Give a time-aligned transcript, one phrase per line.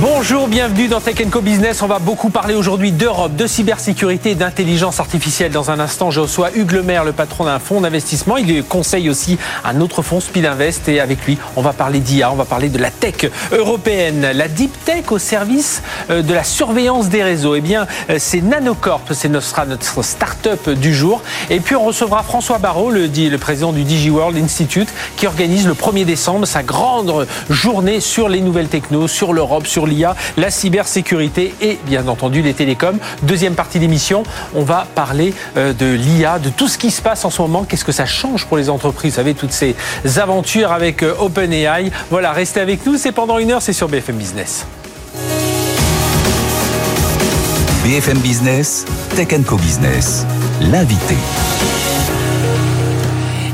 [0.00, 1.82] Bonjour, bienvenue dans Tech Co Business.
[1.82, 5.52] On va beaucoup parler aujourd'hui d'Europe, de cybersécurité et d'intelligence artificielle.
[5.52, 8.36] Dans un instant, je reçois Hugues Lemaire, le patron d'un fonds d'investissement.
[8.36, 10.88] Il conseille aussi un autre fonds, Speed Invest.
[10.88, 14.48] Et avec lui, on va parler d'IA, on va parler de la tech européenne, la
[14.48, 17.54] deep tech au service euh, de la surveillance des réseaux.
[17.54, 21.22] Eh bien, euh, c'est Nanocorp, c'est notre, notre start-up du jour.
[21.50, 25.74] Et puis, on recevra François Barrault, le, le président du DigiWorld Institute, qui organise le
[25.74, 31.54] 1er décembre sa grande journée sur les nouvelles technos, sur l'Europe, sur l'IA, la cybersécurité
[31.60, 32.98] et bien entendu les télécoms.
[33.22, 34.22] Deuxième partie d'émission,
[34.54, 37.64] on va parler euh, de l'IA, de tout ce qui se passe en ce moment.
[37.64, 39.74] Qu'est-ce que ça change pour les entreprises Vous savez, toutes ces
[40.16, 41.90] aventures avec euh, OpenAI.
[42.10, 42.96] Voilà, restez avec nous.
[42.96, 44.66] C'est pendant une heure, c'est sur BFM Business.
[47.84, 48.84] BFM Business,
[49.16, 50.24] Tech Co Business,
[50.60, 51.16] l'invité.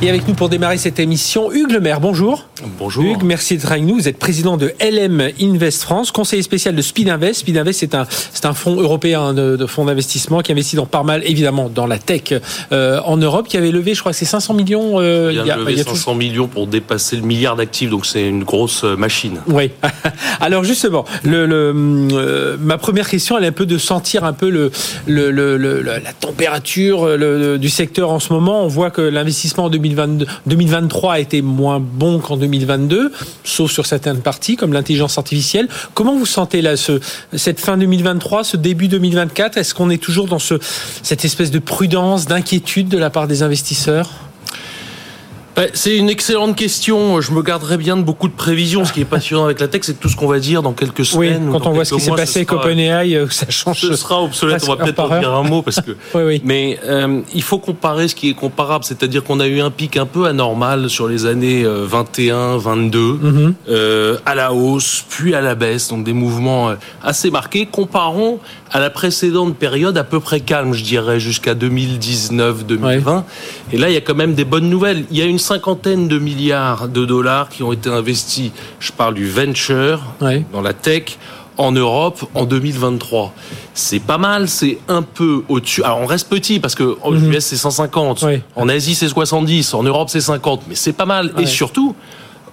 [0.03, 2.47] Et avec nous pour démarrer cette émission, Hugues Lemaire, bonjour.
[2.79, 3.05] Bonjour.
[3.05, 3.95] Hugues, merci d'être avec nous.
[3.95, 7.41] Vous êtes président de LM Invest France, conseiller spécial de Speed Invest.
[7.41, 10.87] Speed Invest, c'est un, c'est un fonds européen de, de fonds d'investissement qui investit dans
[10.87, 12.35] pas mal, évidemment, dans la tech
[12.73, 15.01] euh, en Europe, qui avait levé, je crois que c'est 500 millions.
[15.01, 16.19] Euh, il, y a, levé il y a 500 tout...
[16.19, 19.41] millions pour dépasser le milliard d'actifs, donc c'est une grosse euh, machine.
[19.47, 19.71] Oui.
[20.41, 24.33] Alors justement, le, le euh, ma première question, elle est un peu de sentir un
[24.33, 24.71] peu le,
[25.07, 27.19] le, le la température
[27.59, 28.65] du secteur en ce moment.
[28.65, 32.48] On voit que l'investissement en 2022, 2023 a été moins bon qu'en 2022,
[33.45, 35.69] sauf sur certaines parties comme l'intelligence artificielle.
[35.95, 37.01] Comment vous sentez là ce,
[37.35, 40.55] cette fin 2023, ce début 2024 Est-ce qu'on est toujours dans ce,
[41.03, 44.28] cette espèce de prudence, d'inquiétude de la part des investisseurs?
[45.75, 47.21] C'est une excellente question.
[47.21, 48.85] Je me garderai bien de beaucoup de prévisions.
[48.85, 51.05] Ce qui est passionnant avec la tech, c'est tout ce qu'on va dire dans quelques
[51.05, 51.49] semaines.
[51.49, 53.81] Oui, quand on voit ce qui s'est passé avec OpenAI, ça change.
[53.81, 54.63] Ce sera obsolète.
[54.67, 55.91] On va peut-être en dire un mot parce que.
[56.15, 56.43] oui, oui.
[56.45, 58.85] Mais euh, il faut comparer ce qui est comparable.
[58.85, 63.19] C'est-à-dire qu'on a eu un pic un peu anormal sur les années 21, 22, mm
[63.21, 63.53] -hmm.
[63.69, 65.89] euh, à la hausse, puis à la baisse.
[65.89, 67.67] Donc des mouvements assez marqués.
[67.67, 68.39] Comparons
[68.71, 72.81] à la précédente période à peu près calme, je dirais, jusqu'à 2019-2020.
[72.83, 73.23] Ouais.
[73.73, 75.05] Et là, il y a quand même des bonnes nouvelles.
[75.11, 78.51] Il y a une cinquantaine de milliards de dollars qui ont été investis,
[78.81, 80.45] je parle du venture, ouais.
[80.53, 81.17] dans la tech,
[81.57, 83.33] en Europe en 2023.
[83.73, 85.83] C'est pas mal, c'est un peu au-dessus.
[85.83, 88.43] Alors on reste petit parce que en US c'est 150, ouais.
[88.57, 91.33] en Asie c'est 70, en Europe c'est 50, mais c'est pas mal.
[91.39, 91.97] Et surtout,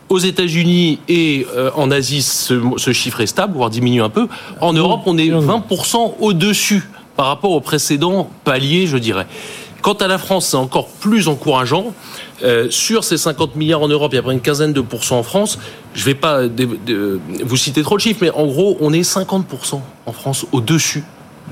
[0.08, 4.30] aux États-Unis et euh, en Asie, ce, ce, chiffre est stable, voire diminue un peu.
[4.62, 9.28] En Europe, on est 20% au-dessus par rapport au précédent palier, je dirais.
[9.86, 11.94] Quant à la France, c'est encore plus encourageant.
[12.44, 15.20] Euh, sur ces 50 milliards en Europe, il y a près une quinzaine de pourcents
[15.20, 15.58] en France.
[15.94, 16.42] Je ne vais pas
[17.44, 21.04] vous citer trop de chiffres, mais en gros, on est 50% en France au-dessus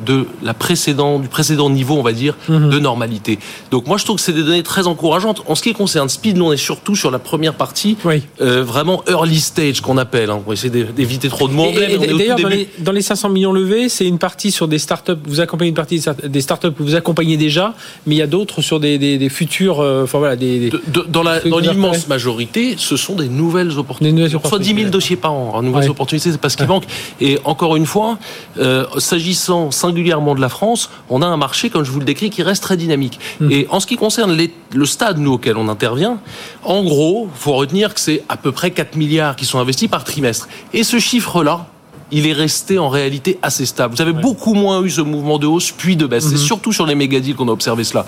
[0.06, 2.70] de la précédente, du précédent niveau, on va dire, mmh.
[2.70, 3.40] de normalité.
[3.72, 5.44] Donc moi, je trouve que c'est des données très encourageantes.
[5.48, 8.24] En ce qui concerne Speed, nous, on est surtout sur la première partie, oui.
[8.42, 10.30] euh, vraiment early stage qu'on appelle.
[10.30, 11.72] Hein, pour essayer d'éviter trop de mots.
[11.74, 15.12] D'ailleurs, dans, les, dans les 500 millions levés, c'est une partie sur des startups.
[15.26, 17.74] Vous accompagnez une partie des startups que vous accompagnez déjà,
[18.06, 19.80] mais il y a d'autres sur des, des, des futurs.
[19.80, 24.14] Euh, enfin voilà, des, de, de, dans l'immense majorité, ce sont des nouvelles opportunités.
[24.16, 24.40] Nouvelles.
[24.46, 25.54] Soit 10 000 dossiers par an.
[25.56, 25.90] Hein, nouvelles ouais.
[25.90, 26.86] opportunités, c'est pas ce qui manque.
[27.22, 28.18] Et encore une fois,
[28.60, 32.30] euh, s'agissant singulièrement de la France, on a un marché, comme je vous le décris,
[32.30, 33.20] qui reste très dynamique.
[33.40, 33.52] Mmh.
[33.52, 36.18] Et en ce qui concerne les, le stade, nous, auquel on intervient,
[36.64, 39.88] en gros, il faut retenir que c'est à peu près 4 milliards qui sont investis
[39.88, 40.48] par trimestre.
[40.74, 41.68] Et ce chiffre-là,
[42.12, 43.96] il est resté en réalité assez stable.
[43.96, 44.22] Vous avez ouais.
[44.22, 46.26] beaucoup moins eu ce mouvement de hausse puis de baisse.
[46.26, 46.30] Mmh.
[46.32, 48.06] C'est surtout sur les méga-deals qu'on a observé cela.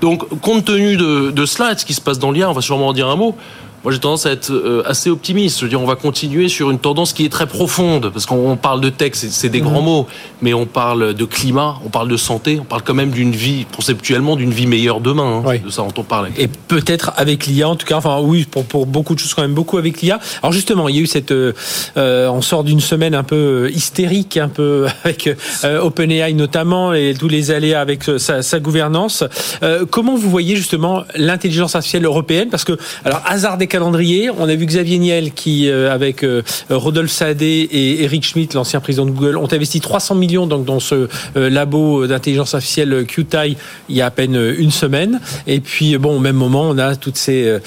[0.00, 2.52] Donc, compte tenu de, de cela et de ce qui se passe dans l'IA, on
[2.52, 3.36] va sûrement en dire un mot.
[3.84, 5.58] Moi, j'ai tendance à être euh, assez optimiste.
[5.58, 8.56] Je veux dire, on va continuer sur une tendance qui est très profonde, parce qu'on
[8.56, 9.64] parle de tech, c'est des mmh.
[9.64, 10.06] grands mots,
[10.40, 13.66] mais on parle de climat, on parle de santé, on parle quand même d'une vie,
[13.74, 15.38] conceptuellement, d'une vie meilleure demain.
[15.38, 15.58] Hein, oui.
[15.60, 16.28] De ça dont on parle.
[16.38, 19.42] Et peut-être avec l'IA, en tout cas, enfin oui, pour, pour beaucoup de choses quand
[19.42, 20.20] même, beaucoup avec l'IA.
[20.42, 21.52] Alors justement, il y a eu cette, euh,
[21.96, 25.28] on sort d'une semaine un peu hystérique, un peu avec
[25.64, 29.24] euh, OpenAI notamment, et tous les aléas avec sa, sa gouvernance.
[29.62, 32.48] Euh, comment vous voyez justement l'intelligence artificielle européenne?
[32.50, 34.28] Parce que, alors, hasard des calendrier.
[34.28, 38.80] On a vu Xavier Niel qui, euh, avec euh, Rodolphe Sadé et Eric Schmidt, l'ancien
[38.80, 43.56] président de Google, ont investi 300 millions donc, dans ce euh, labo d'intelligence artificielle QTI
[43.88, 45.20] il y a à peine une semaine.
[45.46, 47.60] Et puis, bon, au même moment, on a toutes ces,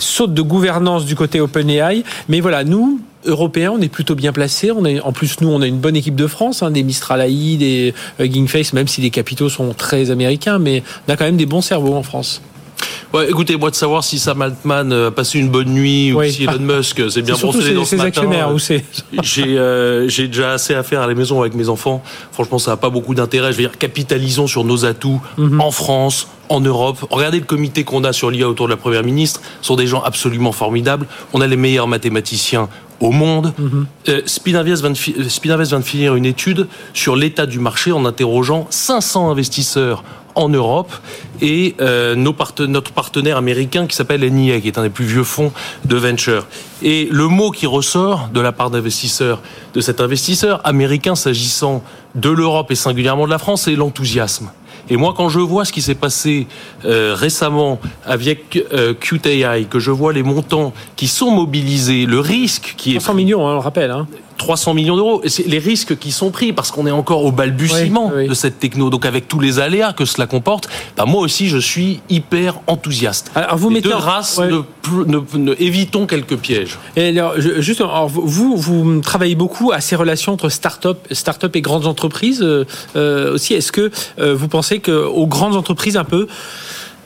[0.00, 2.02] sautes de gouvernance du côté OpenAI.
[2.30, 4.70] Mais voilà, nous, Européens, on est plutôt bien placés.
[4.70, 7.20] On est, en plus, nous, on a une bonne équipe de France, hein, des Mistral
[7.20, 11.36] AI, des Gingface, même si les capitaux sont très américains, mais on a quand même
[11.36, 12.40] des bons cerveaux en France.
[13.12, 16.28] Ouais, écoutez, moi de savoir si Sam Altman a passé une bonne nuit oui.
[16.28, 18.52] ou si Elon Musk s'est bien brossé les dents ce matin.
[18.52, 18.84] Ou c'est
[19.22, 22.02] j'ai euh, j'ai déjà assez à faire à la maison avec mes enfants.
[22.32, 23.52] Franchement, ça n'a pas beaucoup d'intérêt.
[23.52, 25.60] Je veux dire, capitalisons sur nos atouts -hmm.
[25.60, 27.04] en France, en Europe.
[27.10, 29.40] Regardez le comité qu'on a sur l'IA autour de la Première ministre.
[29.62, 31.06] Ce sont des gens absolument formidables.
[31.32, 32.68] On a les meilleurs mathématiciens
[33.00, 33.54] au monde.
[33.58, 33.82] Mm
[34.26, 40.04] Spinavest, vient de, finir une étude sur l'état du marché en interrogeant 500 investisseurs
[40.34, 40.92] en Europe
[41.40, 45.52] et euh, notre partenaire américain qui s'appelle NIA, qui est un des plus vieux fonds
[45.84, 46.46] de venture.
[46.82, 49.40] Et le mot qui ressort de la part d'investisseurs,
[49.74, 51.82] de cet investisseur américain s'agissant
[52.14, 54.50] de l'Europe et singulièrement de la France, c'est l'enthousiasme.
[54.90, 56.46] Et moi, quand je vois ce qui s'est passé
[56.84, 62.74] euh, récemment avec euh, QTI, que je vois les montants qui sont mobilisés, le risque
[62.76, 62.98] qui est...
[62.98, 63.90] 300 millions, hein, on le rappelle.
[63.90, 64.06] Hein.
[64.36, 65.22] 300 millions d'euros.
[65.26, 68.90] C'est les risques qui sont pris parce qu'on est encore au balbutiement de cette techno.
[68.90, 73.30] Donc avec tous les aléas que cela comporte, bah moi aussi je suis hyper enthousiaste.
[73.34, 74.40] Alors vous mettez de grâce,
[75.58, 76.78] évitons quelques pièges.
[76.96, 81.86] Et alors, juste, vous, vous travaillez beaucoup à ces relations entre start-up, start et grandes
[81.86, 82.64] entreprises euh,
[82.96, 83.54] euh, aussi.
[83.54, 86.26] Est-ce que euh, vous pensez que aux grandes entreprises un peu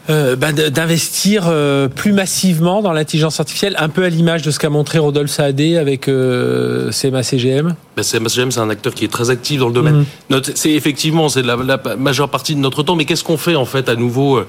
[0.08, 4.58] euh, bah, d'investir euh, plus massivement dans l'intelligence artificielle, un peu à l'image de ce
[4.58, 9.30] qu'a montré Rodolphe Saadé avec euh, CMA CGM ben, c'est un acteur qui est très
[9.30, 10.04] actif dans le domaine.
[10.30, 10.40] Mhm.
[10.54, 13.64] C'est effectivement, c'est la, la, majeure partie de notre temps, mais qu'est-ce qu'on fait en
[13.64, 14.40] fait à nouveau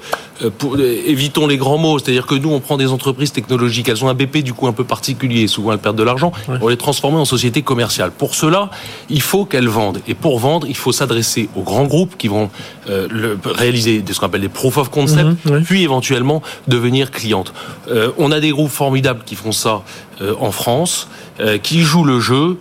[0.58, 4.08] pour, Évitons les grands mots, c'est-à-dire que nous, on prend des entreprises technologiques, elles ont
[4.08, 7.18] un BP du coup un peu particulier, souvent elles perdent de l'argent, on les transformer
[7.18, 8.10] en sociétés commerciales.
[8.10, 8.70] Pour cela,
[9.08, 12.50] il faut qu'elles vendent, et pour vendre, il faut s'adresser aux grands groupes qui vont
[12.86, 15.44] le, réaliser ce qu'on appelle des proof of concept.
[15.44, 17.52] Mhm puis éventuellement devenir cliente.
[17.88, 19.82] Euh, on a des groupes formidables qui font ça
[20.20, 21.08] euh, en France,
[21.40, 22.58] euh, qui jouent le jeu,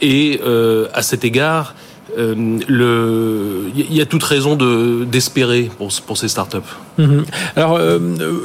[0.00, 0.40] et
[0.92, 1.74] à cet égard,
[2.18, 2.64] il
[3.90, 6.58] y a toute raison de d'espérer pour, pour ces startups.
[6.98, 7.24] Mhm.
[7.54, 7.78] Alors,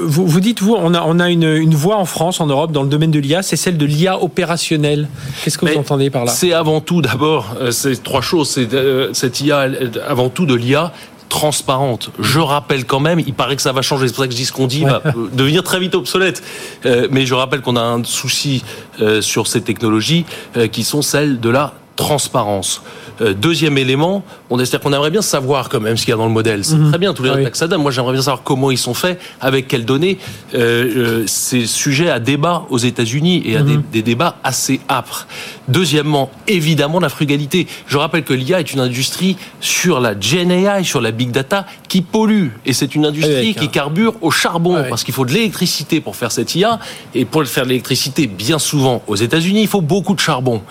[0.03, 2.71] vous, vous dites, vous, on a, on a une, une voie en France, en Europe,
[2.71, 5.07] dans le domaine de l'IA, c'est celle de l'IA opérationnelle.
[5.43, 6.31] Qu'est-ce que vous entendez par là?
[6.31, 8.49] C'est avant tout, d'abord, c'est trois choses.
[8.49, 8.67] C'est
[9.13, 9.67] cette IA,
[10.07, 10.93] avant tout de l'IA
[11.35, 12.11] transparente.
[12.17, 14.37] Je rappelle quand même, il paraît que ça va changer, c'est pour ça que je
[14.37, 15.01] dis ce qu'on dit va
[15.33, 16.41] devenir très vite obsolète.
[16.85, 18.63] Euh, mais je rappelle qu'on a un souci
[19.01, 22.81] euh, sur ces technologies euh, qui sont celles de la transparence.
[23.21, 26.17] Euh, deuxième élément, on dire qu'on aimerait bien savoir quand même ce qu'il y a
[26.17, 26.65] dans le modèle.
[26.65, 26.89] C'est mhm.
[26.89, 29.67] très bien tous les ah ça Moi, j'aimerais bien savoir comment ils sont faits, avec
[29.67, 30.17] quelles données.
[30.53, 33.83] Euh, euh, c'est sujet à débat aux États-Unis et à des, mhm.
[33.91, 35.27] des, débats assez âpres.
[35.67, 37.67] Deuxièmement, évidemment, la frugalité.
[37.87, 42.01] Je rappelle que l'IA est une industrie sur la GenAI, sur la big data, qui
[42.01, 42.49] pollue.
[42.65, 46.31] Et c'est une industrie qui carbure au charbon, parce qu'il faut de l'électricité pour faire
[46.31, 46.79] cette IA.
[47.13, 50.61] Et pour faire de l'électricité, bien souvent aux États-Unis, il faut beaucoup de charbon.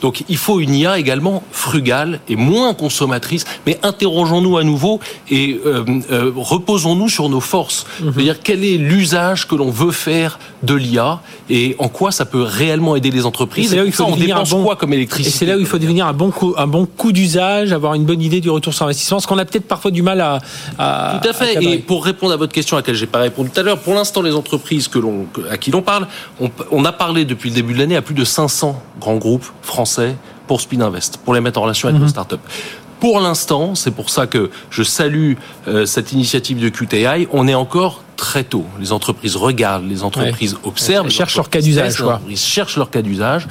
[0.00, 1.91] Donc, il faut une IA également frugale
[2.28, 5.00] et moins consommatrice, mais interrogeons-nous à nouveau
[5.30, 7.86] et euh, euh, reposons-nous sur nos forces.
[8.00, 8.12] Mhm.
[8.12, 12.42] dire quel est l'usage que l'on veut faire de l'IA et en quoi ça peut
[12.42, 13.70] réellement aider les entreprises?
[13.70, 15.36] C'est là où il faut on dépense bon, quoi comme électricité.
[15.36, 18.04] c'est là où il faut devenir un bon coup, un bon coup d'usage, avoir une
[18.04, 20.38] bonne idée du retour sur investissement, ce qu'on a peut-être parfois du mal à.
[20.78, 21.62] à tout à fait.
[21.62, 23.94] et pour répondre à votre question à laquelle j'ai pas répondu tout à l'heure, pour
[23.94, 26.06] l'instant les entreprises que l'on à qui l'on parle,
[26.40, 29.46] on, on a parlé depuis le début de l'année à plus de 500 grands groupes
[29.62, 30.16] français
[30.52, 32.10] pour Spinvest, pour les mettre en relation avec nos mhm.
[32.10, 32.36] startups.
[33.00, 35.32] Pour l'instant, c'est pour ça que je salue
[35.66, 38.66] euh, cette initiative de QTI, on est encore très tôt.
[38.78, 41.06] Les entreprises regardent, les entreprises observent.
[41.06, 41.96] Elles cherchent leur cas d'usage.
[41.96, 43.48] Les entreprises cherchent leur cas d'usage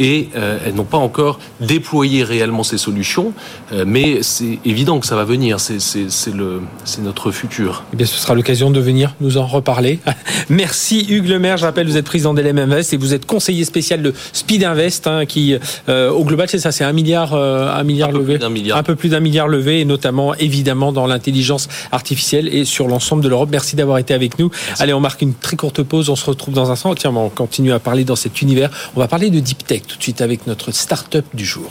[0.00, 3.32] et euh, elles n'ont pas encore déployé réellement ces solutions,
[3.72, 7.84] euh, mais c'est évident que ça va venir, c'est notre futur.
[7.92, 10.00] Eh bien, ce sera l'occasion de venir nous en reparler.
[10.48, 14.00] Merci Hugues Lemaire, je rappelle, vous êtes président d'LM Invest et vous êtes conseiller spécial
[14.00, 15.54] de Speed Invest, hein, qui
[15.88, 18.38] euh, au global, c'est ça, c'est un milliard, un milliard levé,
[18.72, 23.22] un peu plus d'un milliard levé, et notamment évidemment dans l'intelligence artificielle et sur l'ensemble
[23.22, 23.50] de l'Europe.
[23.52, 24.50] Merci d'avoir été avec nous.
[24.78, 26.94] Allez, on marque une très courte pause, on se retrouve dans un instant.
[26.94, 28.70] Tiens, on continue à parler dans cet univers.
[28.96, 31.70] On va parler de deep tech tout de suite avec notre start-up du jour.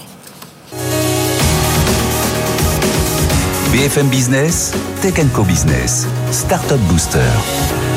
[3.72, 7.89] BFM Business, Tech Co Business, Startup Booster.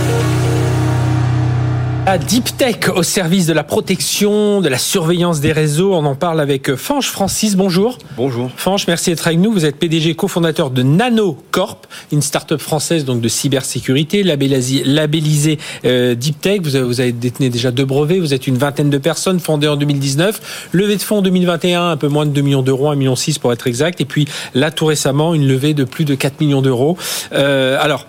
[2.04, 5.94] À Deep Tech au service de la protection, de la surveillance des réseaux.
[5.94, 7.54] On en parle avec Fanche Francis.
[7.54, 7.96] Bonjour.
[8.16, 8.50] Bonjour.
[8.56, 9.52] Fanche, merci d'être avec nous.
[9.52, 16.40] Vous êtes PDG cofondateur de NanoCorp, une start-up française donc de cybersécurité, labellisée, euh, Deep
[16.40, 16.60] Tech.
[16.64, 18.18] Vous avez, vous avez détenu déjà deux brevets.
[18.18, 20.68] Vous êtes une vingtaine de personnes fondées en 2019.
[20.72, 23.52] Levée de fonds en 2021, un peu moins de 2 millions d'euros, 1,6 million pour
[23.52, 24.00] être exact.
[24.00, 26.98] Et puis là, tout récemment, une levée de plus de 4 millions d'euros.
[27.32, 28.06] Euh, alors,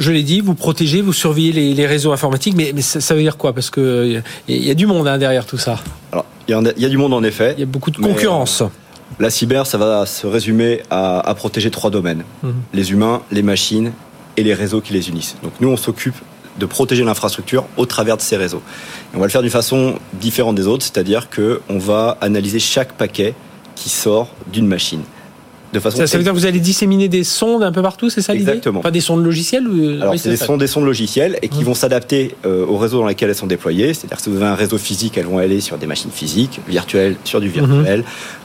[0.00, 3.52] je l'ai dit, vous protégez, vous surveillez les, réseaux informatiques, mais, ça, veut dire quoi?
[3.52, 5.78] Parce qu'il y, y, a du monde hein, derrière tout ça.
[6.10, 7.54] Alors, il y, a du monde en effet.
[7.56, 8.62] Il y a beaucoup de concurrence.
[8.62, 8.66] Euh,
[9.20, 12.54] la cyber, ça va se résumer à, protéger trois domaines mhm.
[12.72, 13.92] les humains, les machines
[14.36, 15.36] et les réseaux qui les unissent.
[15.42, 16.16] Donc nous, on s'occupe
[16.58, 18.62] de protéger l'infrastructure au travers de ces réseaux.
[19.14, 23.34] on va le faire d'une façon différente des autres, c'est-à-dire qu'on va analyser chaque paquet
[23.76, 25.02] qui sort d'une machine
[25.72, 25.98] de façon.
[25.98, 28.32] Ça, ça veut dire que vous allez disséminer des sondes un peu partout, c'est ça
[28.34, 28.80] l'idée Exactement.
[28.80, 29.90] Pas des sondes logicielles ou...
[30.00, 31.64] Alors, Oui, c'est des sondes, des sondes logicielles et qui Mmh.
[31.64, 33.94] vont s'adapter euh, au réseau dans lequel elles sont déployées.
[33.94, 36.60] C'est-à-dire que si vous avez un réseau physique, elles vont aller sur des machines physiques,
[36.68, 38.02] virtuelles sur du Mmh.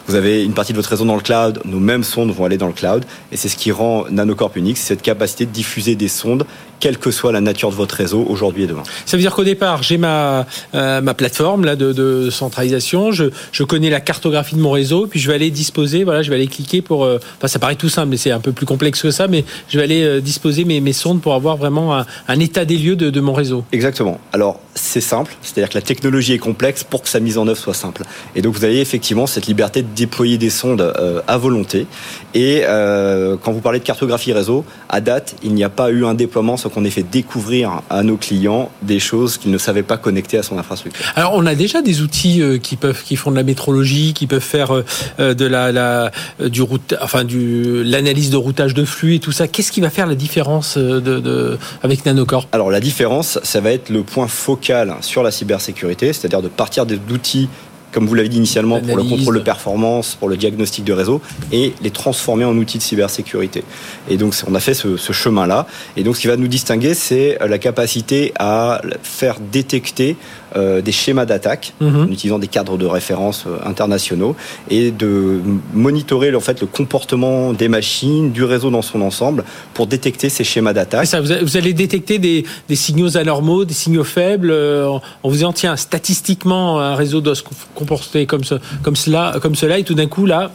[0.07, 2.57] Vous avez une partie de votre réseau dans le cloud, nos mêmes sondes vont aller
[2.57, 3.05] dans le cloud.
[3.31, 6.45] Et c'est ce qui rend Nanocorp unique, cette capacité de diffuser des sondes,
[6.79, 8.83] quelle que soit la nature de votre réseau, aujourd'hui et demain.
[9.05, 10.45] Ça veut dire qu'au départ, j'ai ma,
[10.75, 15.07] euh, ma plateforme là, de, de centralisation, je, je connais la cartographie de mon réseau,
[15.07, 17.03] puis je vais aller disposer, voilà, je vais aller cliquer pour...
[17.03, 19.43] euh, Enfin, ça paraît tout simple, mais c'est un peu plus complexe que ça, mais
[19.69, 22.77] je vais aller euh, disposer mes, mes sondes pour avoir vraiment un, un état des
[22.77, 23.63] lieux de, de mon réseau.
[23.71, 24.19] Exactement.
[24.33, 27.59] Alors, c'est simple, c'est-à-dire que la technologie est complexe pour que sa mise en œuvre
[27.59, 28.03] soit simple.
[28.35, 31.87] Et donc, vous avez effectivement cette liberté de déployer des sondes euh, à volonté.
[32.33, 36.05] Et euh, quand vous parlez de cartographie réseau, à date, il n'y a pas eu
[36.05, 39.83] un déploiement sans qu'on ait fait découvrir à nos clients des choses qu'ils ne savaient
[39.83, 41.05] pas connecter à son infrastructure.
[41.15, 44.27] Alors, on a déjà des outils euh, qui peuvent, qui font de la métrologie, qui
[44.27, 44.83] peuvent faire
[45.17, 49.47] de la, la du route, enfin du l'analyse de routage de flux et tout ça.
[49.47, 53.71] Qu'est-ce qui va faire la différence de, de avec Nanocorp Alors la différence, ça va
[53.71, 57.49] être le point focal sur la cybersécurité, c'est-à-dire de partir d'outils
[57.95, 61.21] comme vous l'avez dit initialement, pour le contrôle de performance, pour le diagnostic de réseau,
[61.53, 63.63] et les transformer en outils de cybersécurité.
[64.09, 65.65] Et donc, on a fait ce, ce chemin-là.
[65.95, 70.17] Et donc, ce qui va nous distinguer, c'est la capacité à faire détecter
[70.55, 72.03] euh, des schémas d'attaque Mhm.
[72.03, 74.35] en utilisant des cadres de référence euh, internationaux
[74.69, 75.39] et de
[75.73, 79.43] monitorer en fait le comportement des machines, du réseau dans son ensemble
[79.73, 81.07] pour détecter ces schémas d'attaque.
[81.41, 85.53] Vous allez détecter des, des signaux anormaux, des signaux faibles, euh, en en vous disant
[85.53, 87.43] tiens, statistiquement, un réseau doit se
[87.73, 90.51] comporter comme, ce, comme, cela, comme cela, et tout d'un coup, là.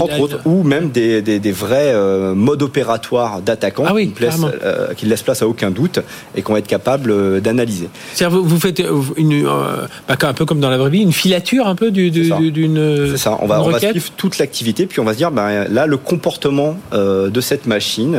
[0.00, 4.22] Entre autres, ou même des, des, des vrais euh, modes opératoires d'attaquants Ah oui, qui,
[4.24, 4.28] ne
[4.62, 6.00] euh, qui ne laissent place à aucun doute
[6.34, 7.88] et qu'on va être capable euh, d'analyser.
[8.12, 9.44] C'est-à-dire, vous, vous faites euh, une,
[10.08, 12.30] bah, un peu comme dans la vraie vie, une filature un peu du- du- C'est
[12.30, 12.36] ça.
[12.36, 15.18] du- d'une C'est ça, on va, on va suivre toute l'activité, puis on va se
[15.18, 18.18] dire, ben, là, le comportement de cette machine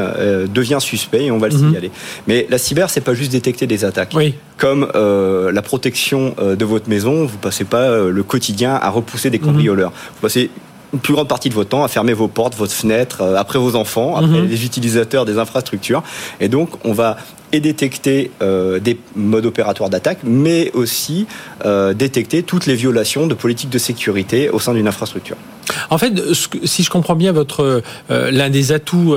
[0.53, 1.59] devient suspect et on va le Mhm.
[1.67, 1.91] signaler.
[2.27, 4.13] Mais la cyber, c'est pas juste détecter des attaques.
[4.15, 4.33] Oui.
[4.57, 9.91] Comme la protection de votre maison, vous passez pas le quotidien à repousser des cambrioleurs.
[9.91, 10.49] Vous passez
[10.93, 13.59] une plus grande partie de votre temps à fermer vos portes, votre fenêtre, euh, après
[13.59, 14.47] vos enfants, après Mhm.
[14.47, 16.01] les utilisateurs des infrastructures.
[16.39, 17.17] Et donc, on va
[17.53, 21.27] et détecter euh, des modes opératoires d'attaque, mais aussi
[21.65, 25.37] euh, détecter toutes les violations de politiques de sécurité au sein d'une infrastructure.
[25.89, 26.13] En fait,
[26.63, 29.15] si je comprends bien, votre euh, l'un des atouts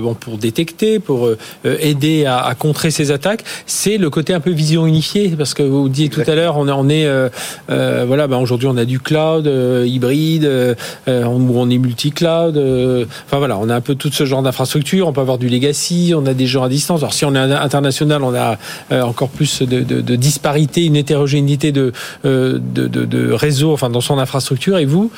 [0.00, 1.28] bon, pour détecter, pour
[1.64, 5.62] aider à, à contrer ces attaques, c'est le côté un peu vision unifiée, parce que
[5.64, 7.30] vous disiez tout à l'heure, on est, on est
[8.06, 9.50] voilà, ben aujourd'hui on a du cloud
[9.86, 10.76] hybride,
[11.08, 12.56] on est multi-cloud.
[13.26, 15.08] enfin voilà, on a un peu tout ce genre d'infrastructure.
[15.08, 17.00] On peut avoir du legacy, on a des gens à distance.
[17.00, 18.56] Alors si on est international, on a
[18.92, 21.92] euh, encore plus de, de, de disparité, une hétérogénéité de,
[22.24, 24.76] euh, de, de, de réseau, enfin dans son infrastructure.
[24.78, 25.10] Et vous,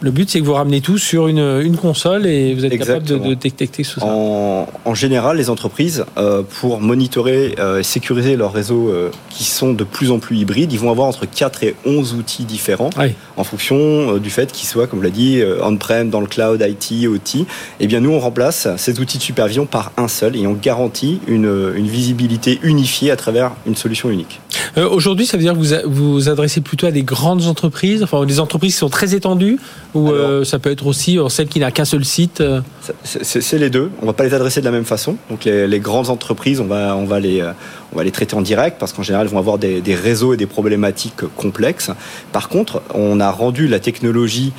[0.00, 3.04] le but, c'est que vous ramenez tout sur une, une console et vous êtes capable
[3.06, 4.06] de, de détecter tout ça.
[4.06, 9.44] En, en général, les entreprises, euh, pour monitorer euh, et sécuriser leurs réseaux euh, qui
[9.44, 12.90] sont de plus en plus hybrides, ils vont avoir entre 4 et 11 outils différents
[12.98, 13.14] Oui.
[13.36, 16.26] en fonction euh, du fait qu'ils soient, comme on l'a dit, euh, on-prem, dans le
[16.26, 17.44] cloud, IT, OT.
[17.80, 21.20] Eh bien, nous, on remplace ces outils de supervision par un seul et on garantit
[21.28, 24.40] une, une visibilité unifiée à travers une solution unique.
[24.76, 28.02] Euh, Aujourd'hui, ça veut dire que vous a- vous adressez plutôt à des grandes entreprises,
[28.02, 29.58] enfin des entreprises qui sont très étendues,
[29.94, 32.42] ou euh, ça peut être aussi euh, celle qui n'a qu'un seul site.
[33.04, 33.90] C'est- les deux.
[34.02, 35.16] On va pas les adresser de la même façon.
[35.28, 37.42] Donc les, les grandes entreprises, on va, on va les,
[37.92, 40.32] on va les traiter en direct parce qu'en général, elles vont avoir des, des réseaux
[40.34, 41.90] et des problématiques complexes.
[42.32, 44.52] Par contre, on a rendu la technologie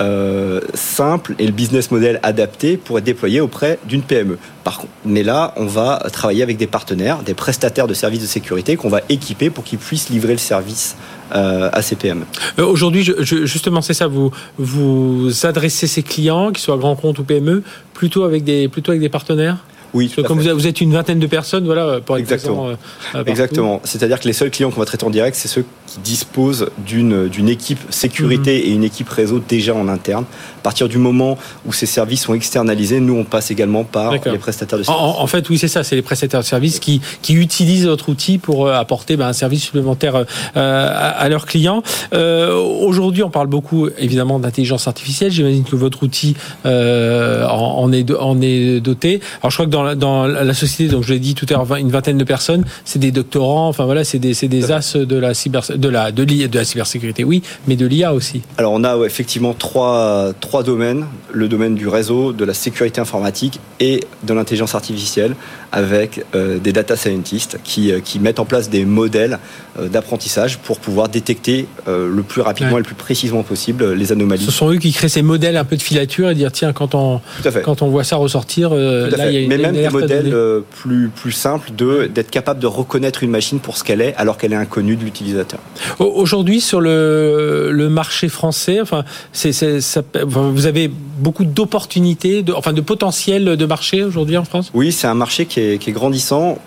[0.00, 4.38] euh, simple et le business model adapté pour être déployé auprès d'une PME.
[4.64, 8.26] Par contre, mais là, on va travailler avec des partenaires, des prestataires de services de
[8.26, 10.96] sécurité qu'on va équiper pour qu'ils puissent livrer le service
[11.34, 12.24] euh, à ces PME.
[12.58, 14.06] Euh, Aujourd'hui, justement, c'est ça.
[14.06, 17.62] Vous vous adressez ces clients, qu'ils soient grands comptes ou PME,
[17.92, 19.58] plutôt avec des plutôt avec des partenaires?
[19.94, 20.52] Oui, tout comme fait.
[20.52, 22.64] vous, êtes- une vingtaine de personnes, voilà, pour être Exactement.
[22.64, 22.78] présent,
[23.14, 23.24] euh, euh.
[23.26, 23.80] Exactement.
[23.84, 27.28] C'est-à-dire que les seuls clients qu'on va traiter en direct, c'est ceux qui disposent d'une
[27.28, 30.24] d'une équipe sécurité et une équipe réseau déjà en interne.
[30.58, 34.18] À partir du moment où ces services sont externalisés, nous on passe également par les
[34.38, 35.02] prestataires de services.
[35.02, 35.82] en- en fait, oui, c'est ça.
[35.84, 39.32] C'est les prestataires de services qui, qui utilisent votre outil pour euh, apporter ben, un
[39.32, 40.24] service supplémentaire euh,
[40.56, 41.82] à, à leurs clients.
[42.12, 45.30] Euh, Aujourd'hui, on parle beaucoup, évidemment, d'intelligence artificielle.
[45.30, 49.20] J'imagine que votre outil euh, en, en est, en est doté.
[49.40, 51.54] Alors, je crois que dans la, dans la société, donc je l'ai dit tout à
[51.54, 55.16] l'heure, une vingtaine de personnes, c'est des doctorants, enfin voilà, c'est des, des as de
[55.16, 58.42] la cyber, de la, de, de la cybersécurité, oui, mais de l'IA aussi.
[58.56, 63.00] Alors on a ouais, effectivement trois, trois domaines, le domaine du réseau, de la sécurité
[63.00, 65.34] informatique et de l'intelligence artificielle,
[65.72, 69.38] avec euh, des data scientists qui, euh, qui mettent en place des modèles
[69.78, 72.74] euh, d'apprentissage pour pouvoir détecter euh, le plus rapidement Ouais.
[72.74, 74.44] et le plus précisément possible les anomalies.
[74.44, 76.94] Ce sont eux qui créent ces modèles un peu de filature et dire tiens quand
[76.94, 77.20] on
[77.62, 81.08] quand on voit ça ressortir, là il y a une même des modèles euh, plus,
[81.08, 84.56] plus simples d'être capable de reconnaître une machine pour ce qu'elle est alors qu'elle est
[84.56, 85.60] inconnue de l'utilisateur.
[85.98, 92.52] Au- Aujourd'hui, sur le, le marché français, enfin, ça- enfin, vous avez beaucoup d'opportunités, de,
[92.52, 94.70] enfin, de potentiel de marché aujourd'hui en France?
[94.74, 96.58] Oui, c'est un marché qui est, qui est grandissant.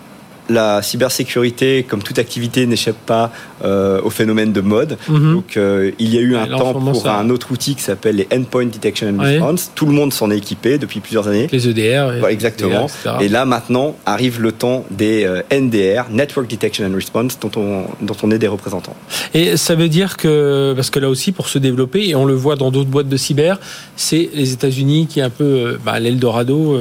[0.48, 3.32] La cybersécurité, comme toute activité, n'échappe pas
[3.64, 4.98] euh, au phénomène de mode.
[5.08, 5.34] Mhm.
[5.34, 7.82] Donc, euh, il y a eu un là, temps pour ça- un autre outil qui
[7.82, 9.22] s'appelle les Endpoint Detection and.
[9.22, 9.70] Response.
[9.74, 11.46] Tout le monde s'en est équipé depuis plusieurs années.
[11.52, 12.12] Les EDR.
[12.28, 12.86] et- exactement.
[12.86, 13.16] etc.
[13.20, 17.84] Et là, maintenant, arrive le temps des euh, NDR, Network Detection and Response, dont on,
[18.04, 18.96] dont on est des représentants.
[19.34, 22.34] Et ça veut dire que, parce que là aussi, pour se développer, et on le
[22.34, 23.60] voit dans d'autres boîtes de cyber,
[23.96, 26.78] c'est les États-Unis qui est un peu bah, l'Eldorado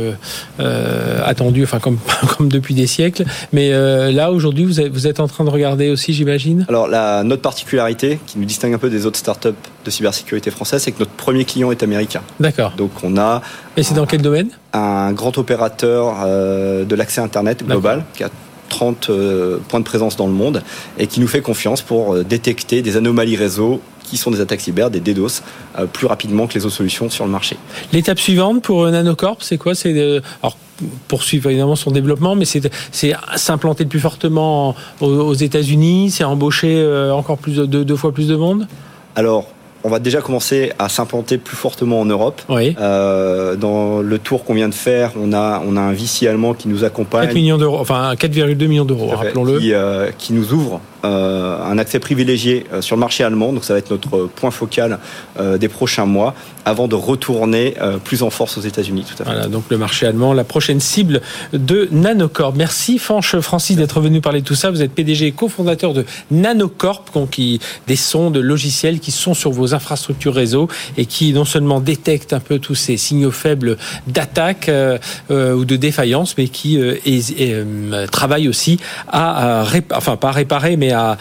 [1.23, 1.97] attendu, enfin comme,
[2.37, 3.23] comme depuis des siècles.
[3.53, 6.65] Mais euh, là, aujourd'hui, vous, êtes- vous êtes en train de regarder aussi, j'imagine?
[6.69, 9.49] Alors, la, notre particularité, qui nous distingue un peu des autres startups
[9.85, 12.21] de cybersécurité française, c'est que notre premier client est américain.
[12.39, 12.73] D'accord.
[12.77, 13.41] Donc, on a
[13.75, 14.49] Et c'est dans quel domaine?
[14.73, 18.29] un grand opérateur euh, de l'accès Internet global qui a
[18.69, 20.63] 30 euh, points de présence dans le monde
[20.97, 23.81] et qui nous fait confiance pour détecter des anomalies réseau
[24.11, 25.41] qui sont des attaques cyber, des DDoS,
[25.79, 27.55] euh, plus rapidement que les autres solutions sur le marché.
[27.93, 29.73] L'étape suivante pour euh, Nanocorp, c'est quoi?
[29.73, 30.57] C'est de- alors
[31.07, 32.61] poursuivre évidemment son développement, mais c'est
[33.37, 38.27] s'implanter plus fortement aux, aux États-Unis, c'est embaucher euh, encore plus de deux, fois plus
[38.27, 38.67] de monde?
[39.15, 39.47] Alors,
[39.85, 42.41] on va déjà commencer à s'implanter plus fortement en Europe.
[42.49, 42.75] Oui.
[42.81, 46.53] Euh, dans le tour qu'on vient de faire, on a, on a un VC allemand
[46.53, 47.33] qui nous 4 accompagne.
[47.33, 49.57] millions d'euros, enfin 4,2 millions d'euros, rappelons-le.
[49.59, 53.53] Qui, euh, qui nous ouvre un accès privilégié euh, sur le marché allemand.
[53.53, 54.99] Donc ça va être notre euh, point focal
[55.39, 59.05] euh, des prochains mois avant de retourner euh, plus en force aux États-Unis.
[59.23, 61.21] Voilà, donc le marché allemand, la prochaine cible
[61.53, 62.53] de Nanocorp.
[62.55, 64.69] Merci Fanche Francis d'être venu parler de tout ça.
[64.69, 69.73] Vous êtes PDG et cofondateur de Nanocorp, qui des sondes logiciels qui sont sur vos
[69.73, 70.67] infrastructures réseau
[70.97, 73.77] et qui non seulement détectent un peu tous ces signaux faibles
[74.07, 74.97] d'attaque euh,
[75.31, 80.31] euh, ou de défaillance, mais qui euh, euh, travaillent aussi à, à enfin pas à
[80.31, 81.17] réparer, mais à,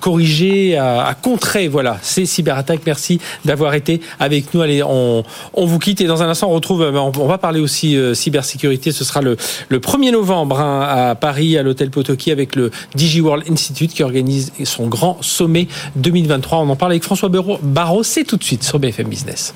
[0.00, 2.80] corriger, à, contrer voilà ces cyberattaques.
[2.86, 4.62] Merci d'avoir été avec nous.
[4.62, 6.82] Allez, on, on vous quitte et dans un instant on retrouve.
[6.82, 8.92] euh, On, va parler aussi euh, cybersécurité.
[8.92, 9.36] Ce sera le,
[9.68, 14.52] le 1er novembre hein, à Paris, à l'hôtel Potoki, avec le DigiWorld Institute qui organise
[14.64, 16.58] son grand sommet 2023.
[16.58, 17.28] On en parle avec François.
[17.62, 19.54] Barraud, c'est tout de suite sur BFM Business.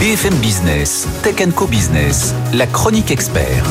[0.00, 3.64] BFM Business, Tech Co Business, la chronique expert.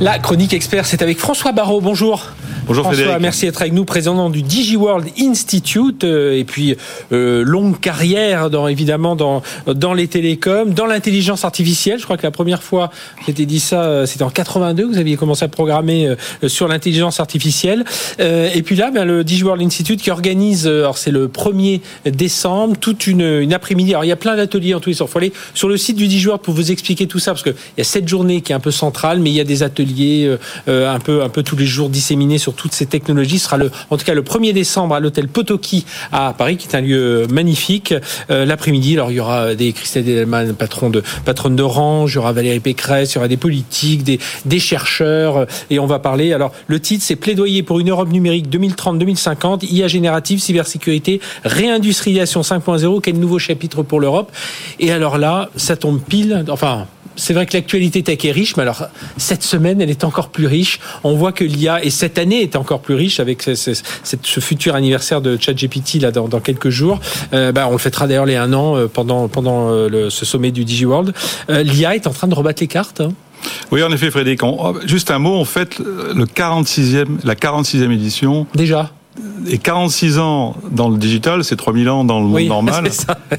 [0.00, 1.80] La chronique expert, c'est avec François Barraud.
[1.80, 2.24] Bonjour.
[2.68, 3.22] Bonjour François, Frédéric.
[3.22, 6.76] merci d'être avec nous, président du DigiWorld Institute, euh, et puis
[7.12, 11.98] euh, longue carrière dans évidemment dans dans les télécoms, dans l'intelligence artificielle.
[11.98, 12.90] Je crois que la première fois,
[13.26, 16.68] j'étais dit ça, euh, c'était en 82 que vous aviez commencé à programmer euh, sur
[16.68, 17.86] l'intelligence artificielle.
[18.20, 22.76] Euh, et puis là, ben, le DigiWorld Institute qui organise, alors c'est le 1er décembre,
[22.78, 23.92] toute une, une après-midi.
[23.92, 25.08] Alors il y a plein d'ateliers en tous les sens.
[25.08, 27.54] Il faut aller sur le site du DigiWorld pour vous expliquer tout ça, parce qu'il
[27.78, 30.36] y a cette journée qui est un peu centrale, mais il y a des ateliers
[30.68, 33.38] euh, un peu un peu tous les jours disséminés sur toutes ces technologies.
[33.38, 36.76] Sera le, en tout cas le 1er décembre à l'hôtel Potoki à Paris, qui est
[36.76, 37.94] un lieu magnifique.
[38.30, 42.18] Euh, L'après-midi, alors il y aura des Christelle Delman, patron de patronne d'Orange, il y
[42.18, 45.98] aura Valérie Pécresse, il y aura des politiques, des, des chercheurs, euh, et on va
[45.98, 46.32] parler.
[46.32, 53.00] Alors le titre, c'est plaidoyer pour une Europe numérique 2030-2050, IA générative, cybersécurité, réindustrialisation 5.0.
[53.00, 54.32] Quel nouveau chapitre pour l'Europe?
[54.80, 56.44] Et alors là, ça tombe pile.
[56.48, 56.86] Enfin.
[57.18, 58.84] C'est vrai que l'actualité tech est riche, mais alors
[59.16, 60.78] cette semaine, elle est encore plus riche.
[61.04, 63.72] On voit que l'IA, et cette année est encore plus riche avec ce, ce-
[64.04, 67.00] cette- ce futur anniversaire de ChatGPT là dans, dans quelques jours.
[67.34, 70.24] Euh, bah, on le fêtera d'ailleurs les un an euh, pendant pendant euh, le- ce
[70.24, 71.12] sommet du DigiWorld.
[71.50, 73.00] Euh, L'IA est en train de rebattre les cartes.
[73.00, 73.12] hein.
[73.72, 74.42] Oui, en effet, Frédéric.
[74.42, 78.46] on- juste un mot, on fête le 46e, la 46e édition.
[78.54, 78.90] Déjà.
[79.50, 82.90] Et 46 ans dans le digital, c'est 3000 ans dans le monde Oui, normal.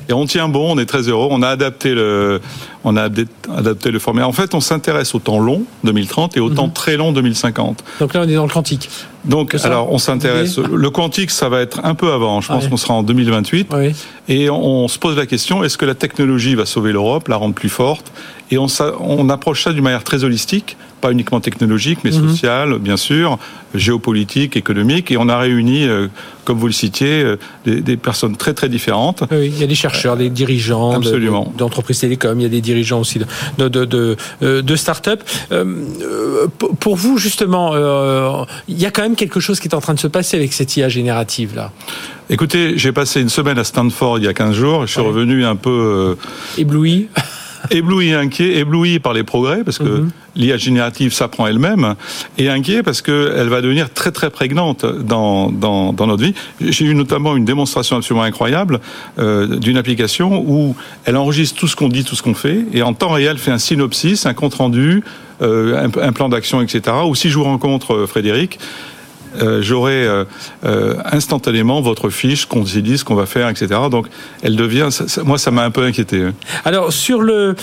[0.07, 1.27] Et on tient bon, on est très heureux.
[1.29, 2.41] On a adapté le,
[2.83, 4.25] on a adapté- le format.
[4.25, 7.83] En fait, on s'intéresse au temps long, 2030, et au temps très long, 2050.
[7.99, 8.89] Donc là, on est dans le quantique.
[9.25, 10.57] Donc, alors, on s'intéresse.
[10.57, 12.41] Le quantique, ça va être un peu avant.
[12.41, 13.67] Je pense qu'on sera en 2028.
[13.73, 13.93] Oui.
[14.29, 17.35] Et on, on se pose la question est-ce que la technologie va sauver l'Europe, la
[17.35, 18.11] rendre plus forte?
[18.51, 20.75] Et on approche ça d'une manière très holistique.
[20.99, 22.29] Pas uniquement technologique, mais Mhm.
[22.29, 23.37] social, bien sûr,
[23.75, 25.11] géopolitique, économique.
[25.11, 26.07] Et on a réuni, euh,
[26.45, 29.23] comme vous le citiez, euh, des, des personnes très très différentes.
[29.31, 31.51] Oui, il y a des chercheurs, des dirigeants de- Absolument.
[31.53, 33.25] de- d'entreprises télécom, il y a des dirigeants aussi de,
[33.57, 35.21] de, de, de, euh, de start-up.
[35.51, 35.63] Euh,
[36.01, 36.47] euh,
[36.79, 39.93] pour- vous, justement, euh, il y a quand même quelque chose qui est en train
[39.93, 41.71] de se passer avec cette IA générative, là.
[42.31, 44.85] Écoutez, j'ai passé une semaine à Stanford il y a 15 jours.
[44.85, 45.07] Je suis Ouais.
[45.07, 46.15] revenu un peu
[46.57, 47.07] Ébloui.
[47.71, 50.09] ébloui et inquiet, ébloui par les progrès, parce que Mhm.
[50.35, 51.95] l'IA générative s'apprend elle-même,
[52.37, 56.33] et inquiet parce qu'elle va devenir très très prégnante dans, dans, dans notre vie.
[56.61, 58.79] J'ai eu notamment une démonstration absolument incroyable
[59.17, 62.81] euh, d'une application où elle enregistre tout ce qu'on dit, tout ce qu'on fait, et
[62.81, 65.03] en temps réel fait un synopsis, un compte-rendu,
[65.41, 66.95] euh, un, un plan d'action, etc.
[67.07, 68.59] Ou si je vous rencontre Frédéric,
[69.41, 70.23] euh, j'aurai euh,
[70.65, 73.67] euh, instantanément votre fiche, qu'on dit, ce qu'on va faire, etc.
[73.91, 74.07] Donc,
[74.41, 76.23] elle devient, ça- ça- moi, ça m'a un peu inquiété.
[76.23, 76.33] hein.
[76.65, 77.55] Alors sur le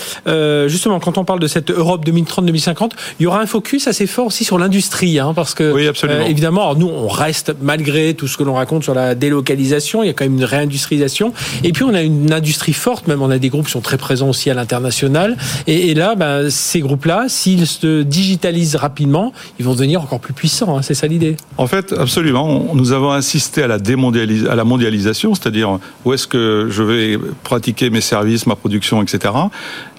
[0.67, 4.27] justement quand on parle de cette Europe 2030-2050, il y aura un focus assez fort
[4.27, 6.25] aussi sur l'industrie, hein, parce que Oui, absolument.
[6.25, 10.07] évidemment, alors nous on reste malgré tout ce que l'on raconte sur la délocalisation, il
[10.07, 13.29] y a quand même une réindustrialisation, et puis on a une industrie forte, même on
[13.29, 16.79] a des groupes qui sont très présents aussi à l'international, et, et là, ben, ces
[16.79, 20.77] groupes-là, s'ils se digitalisent rapidement, ils vont devenir encore plus puissants.
[20.77, 21.35] hein, c'est ça l'idée.
[21.57, 22.71] En fait, absolument.
[22.75, 27.17] Nous avons assisté à la, démondialis- à la mondialisation, c'est-à-dire où est-ce que je vais
[27.43, 29.33] pratiquer mes services, ma production, etc.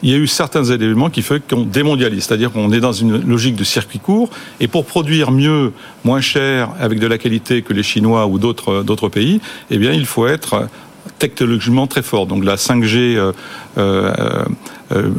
[0.02, 3.20] Il y a eu certains éléments qui font qu'on démondialise, c'est-à-dire qu'on est dans une
[3.26, 4.30] logique de circuit court.
[4.60, 5.72] Et pour produire mieux,
[6.04, 9.40] moins cher, avec de la qualité que les Chinois ou d'autres pays,
[9.70, 10.68] eh bien, il faut être
[11.18, 12.26] technologiquement très fort.
[12.26, 13.32] Donc la 5G euh, euh, euh,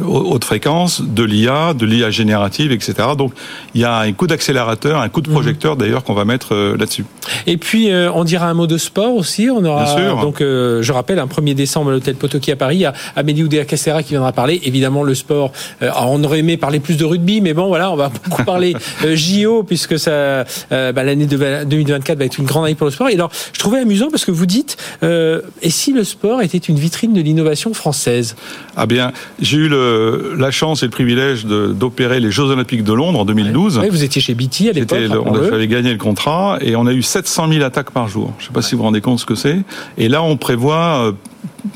[0.06, 2.94] haute fréquence, de l'IA, de l'IA générative, etc.
[3.16, 3.32] Donc
[3.74, 5.34] il y a un coup d'accélérateur, un coup de Mhm.
[5.34, 7.04] projecteur d'ailleurs qu'on va mettre euh, là-dessus.
[7.46, 9.48] Et puis, euh, on dira un mot de sport aussi.
[9.50, 10.20] On aura Bien sûr.
[10.20, 12.92] donc, euh, je rappelle, un 1er décembre à l'hôtel Potoki à Paris, il y a
[13.16, 14.60] Amélie Oudéa-Castéra qui viendra parler.
[14.64, 15.52] Évidemment, le sport.
[15.82, 18.42] euh, alors, on aurait aimé parler plus de rugby, mais bon, voilà, on va beaucoup
[18.44, 20.44] parler euh, JO puisque ça, euh,
[20.92, 23.08] bah, l'année de- 2024 va être une grande année pour le sport.
[23.08, 26.58] Et alors, je trouvais amusant parce que vous dites, euh, et si le sport était
[26.58, 28.34] une vitrine de l'innovation française?
[28.76, 32.84] Ah bien, j'ai eu le, la chance et le privilège de- d'opérer les Jeux Olympiques
[32.84, 33.78] de Londres en 2012.
[33.82, 34.98] Oui, Vous étiez chez BT à l'époque.
[34.98, 38.32] Le- on avait gagné le contrat et on a eu 700 000 attaques par jour.
[38.38, 39.58] Je ne sais pas si vous vous rendez compte ce que c'est.
[39.98, 41.12] Et là, on prévoit euh,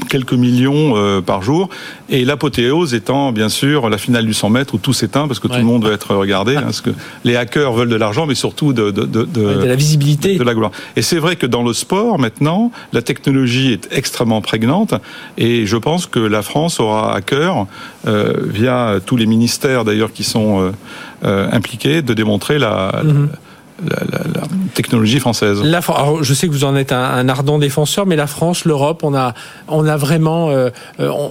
[0.09, 1.68] quelques millions euh, par jour.
[2.11, 5.49] Et l'apothéose étant, bien sûr, la finale du 100 mètres où tout s'éteint parce que
[5.49, 6.57] tout le monde veut être regardé.
[6.57, 6.90] hein, parce que
[7.25, 10.37] les hackers veulent de l'argent, mais surtout de, de, de, de- Ouais, de la visibilité.
[10.37, 10.70] de la gloire.
[10.97, 14.94] Et c'est vrai que dans le sport, maintenant, la technologie est extrêmement prégnante
[15.38, 17.66] et je pense que la France aura à cœur,
[18.07, 20.73] euh, via tous les ministères d'ailleurs qui sont
[21.25, 23.29] euh, impliqués, de démontrer la, Mhm.
[23.83, 24.43] La, la- la
[24.75, 25.63] technologie française.
[25.63, 28.65] La alors, je sais que vous en êtes un, un ardent défenseur, mais la France,
[28.65, 29.35] l'Europe, on a,
[29.69, 31.31] on a vraiment, euh, euh, on,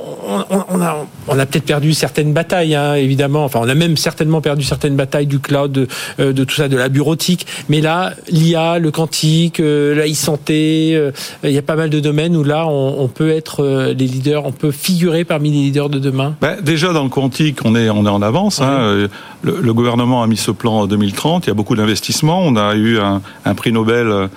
[0.50, 0.96] on- on a,
[1.28, 3.44] on a peut-être perdu certaines batailles, hein, évidemment.
[3.46, 5.88] Enfin, on a même certainement perdu certaines batailles du cloud, de,
[6.20, 7.46] euh, de tout ça, de la bureautique.
[7.70, 11.12] Mais là, l'IA, le quantique, euh, la e-santé,
[11.44, 14.46] il y a pas mal de domaines où là, on, on peut être les leaders,
[14.46, 16.36] on peut figurer parmi les leaders de demain.
[16.42, 18.62] Ben, déjà dans le quantique, on est on est en avance.
[18.62, 19.08] hein.
[19.46, 21.46] Le, le gouvernement a mis ce plan en 2030.
[21.46, 22.33] Il y a beaucoup d'investissements.
[22.36, 23.22] On a eu un,
[23.54, 24.30] prix Nobel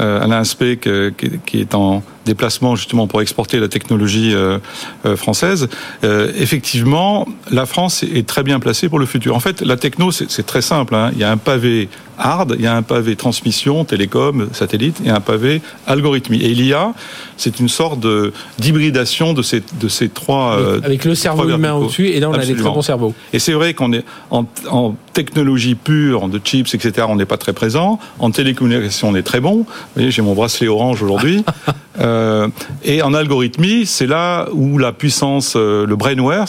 [0.00, 4.58] euh, Alain Aspect euh, qui, qui est en déplacement justement pour exporter la technologie euh,
[5.06, 5.68] euh, française.
[6.04, 9.34] Euh, effectivement, la France est très bien placée pour le futur.
[9.34, 10.94] En fait, la techno, c'est très simple.
[10.94, 11.10] hein.
[11.14, 15.10] Il y a un pavé hard, il y a un pavé transmission, télécom, satellite, et
[15.10, 16.40] un pavé algorithmie.
[16.42, 16.92] Et l'IA,
[17.36, 20.56] c'est une sorte de- d'hybridation de ces, de ces trois.
[20.60, 23.14] euh, Avec le cerveau humain au-dessus, et là, on a des très bons cerveaux.
[23.32, 27.36] Et c'est vrai qu'on est en, en technologie pure, de chips, etc., on n'est pas
[27.38, 27.98] très présent.
[28.20, 29.66] En télécommunication, on est très bon.
[29.82, 31.44] Vous voyez, j'ai mon bracelet orange aujourd'hui.
[32.00, 32.48] Euh,
[32.82, 36.46] et en algorithmie, c'est là où la puissance, euh, le brainware,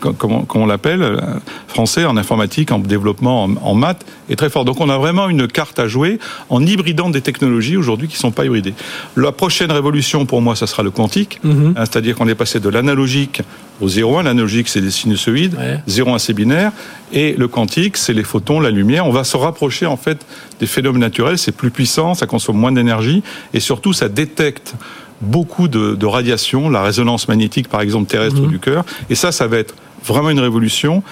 [0.00, 1.16] comme, comme on- l'appelle, euh,
[1.68, 4.64] français, en informatique, en développement, en, en maths, est très fort.
[4.64, 6.18] Donc on a vraiment une carte à jouer
[6.50, 8.74] en hybridant des technologies aujourd'hui qui ne sont pas hybridées.
[9.16, 11.38] La prochaine révolution, pour moi, ça sera le quantique.
[11.44, 11.74] Mhm.
[11.76, 13.42] Hein, C'est-à-dire qu'on est passé de l'analogique
[13.80, 14.22] au 0,1.
[14.24, 15.54] L'analogique, c'est des sinusoïdes.
[15.54, 15.80] Ouais.
[15.86, 16.72] 0,1, c'est binaire.
[17.12, 19.06] Et le quantique, c'est les photons, la lumière.
[19.06, 20.26] On va se rapprocher, en fait,
[20.60, 21.38] des phénomènes naturels.
[21.38, 23.22] C'est plus puissant, ça consomme moins d'énergie.
[23.54, 24.74] Et surtout, ça détecte
[25.20, 28.48] beaucoup de, de radiation, la résonance magnétique, par exemple, terrestre Mhm.
[28.48, 28.84] du cœur.
[29.10, 29.74] Et ça, ça va être
[30.04, 31.02] vraiment une révolution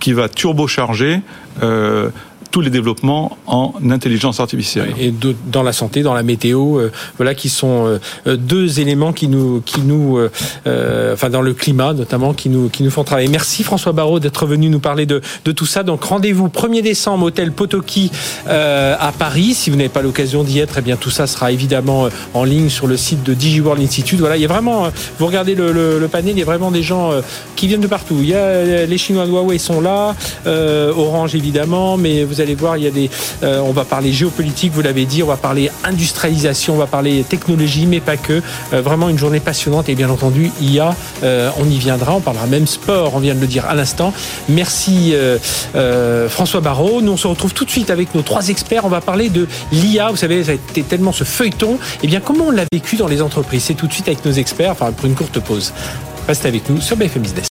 [0.00, 1.20] qui va turbocharger
[1.62, 2.10] euh,
[2.54, 4.94] tous les développements en intelligence artificielle.
[5.00, 5.12] Et
[5.50, 9.26] dans la santé, dans la météo, euh, voilà qui sont euh, euh, deux éléments qui
[9.26, 10.20] nous, qui nous,
[11.12, 13.26] enfin dans le climat notamment, qui nous, qui nous font travailler.
[13.26, 15.82] Merci François Barraud d'être venu nous parler de, de tout ça.
[15.82, 18.12] Donc rendez-vous 1er décembre, hôtel Potoki
[18.46, 19.54] à Paris.
[19.54, 22.68] Si vous n'avez pas l'occasion d'y être, eh bien tout ça sera évidemment en ligne
[22.68, 24.20] sur le site de DigiWorld Institute.
[24.20, 24.86] Voilà, il y a vraiment,
[25.18, 27.10] vous regardez le, le, le panel, il y a vraiment des gens
[27.56, 28.18] qui viennent de partout.
[28.20, 30.14] Il y a les Chinois de Huawei sont là,
[30.46, 33.10] Orange évidemment, mais vous allez voir, il y a des,
[33.42, 37.86] on va parler géopolitique, vous l'avez dit, on va parler industrialisation, on va parler technologie,
[37.86, 38.42] mais pas que.
[38.72, 42.46] Euh, vraiment une journée passionnante et bien entendu, IA, euh, on y viendra, on parlera
[42.46, 44.12] même sport, on vient de le dire à l'instant.
[44.48, 47.00] Merci euh, François Barraud.
[47.02, 48.84] Nous, on se retrouve tout de suite avec nos trois experts.
[48.84, 50.10] On va parler de l'IA.
[50.10, 51.78] Vous savez, ça a été tellement ce feuilleton.
[52.02, 53.64] Eh bien, comment on l'a vécu dans les entreprises?
[53.64, 55.72] C'est tout de suite avec nos experts, enfin, pour une courte pause.
[56.26, 57.53] Restez avec nous sur BFM Business.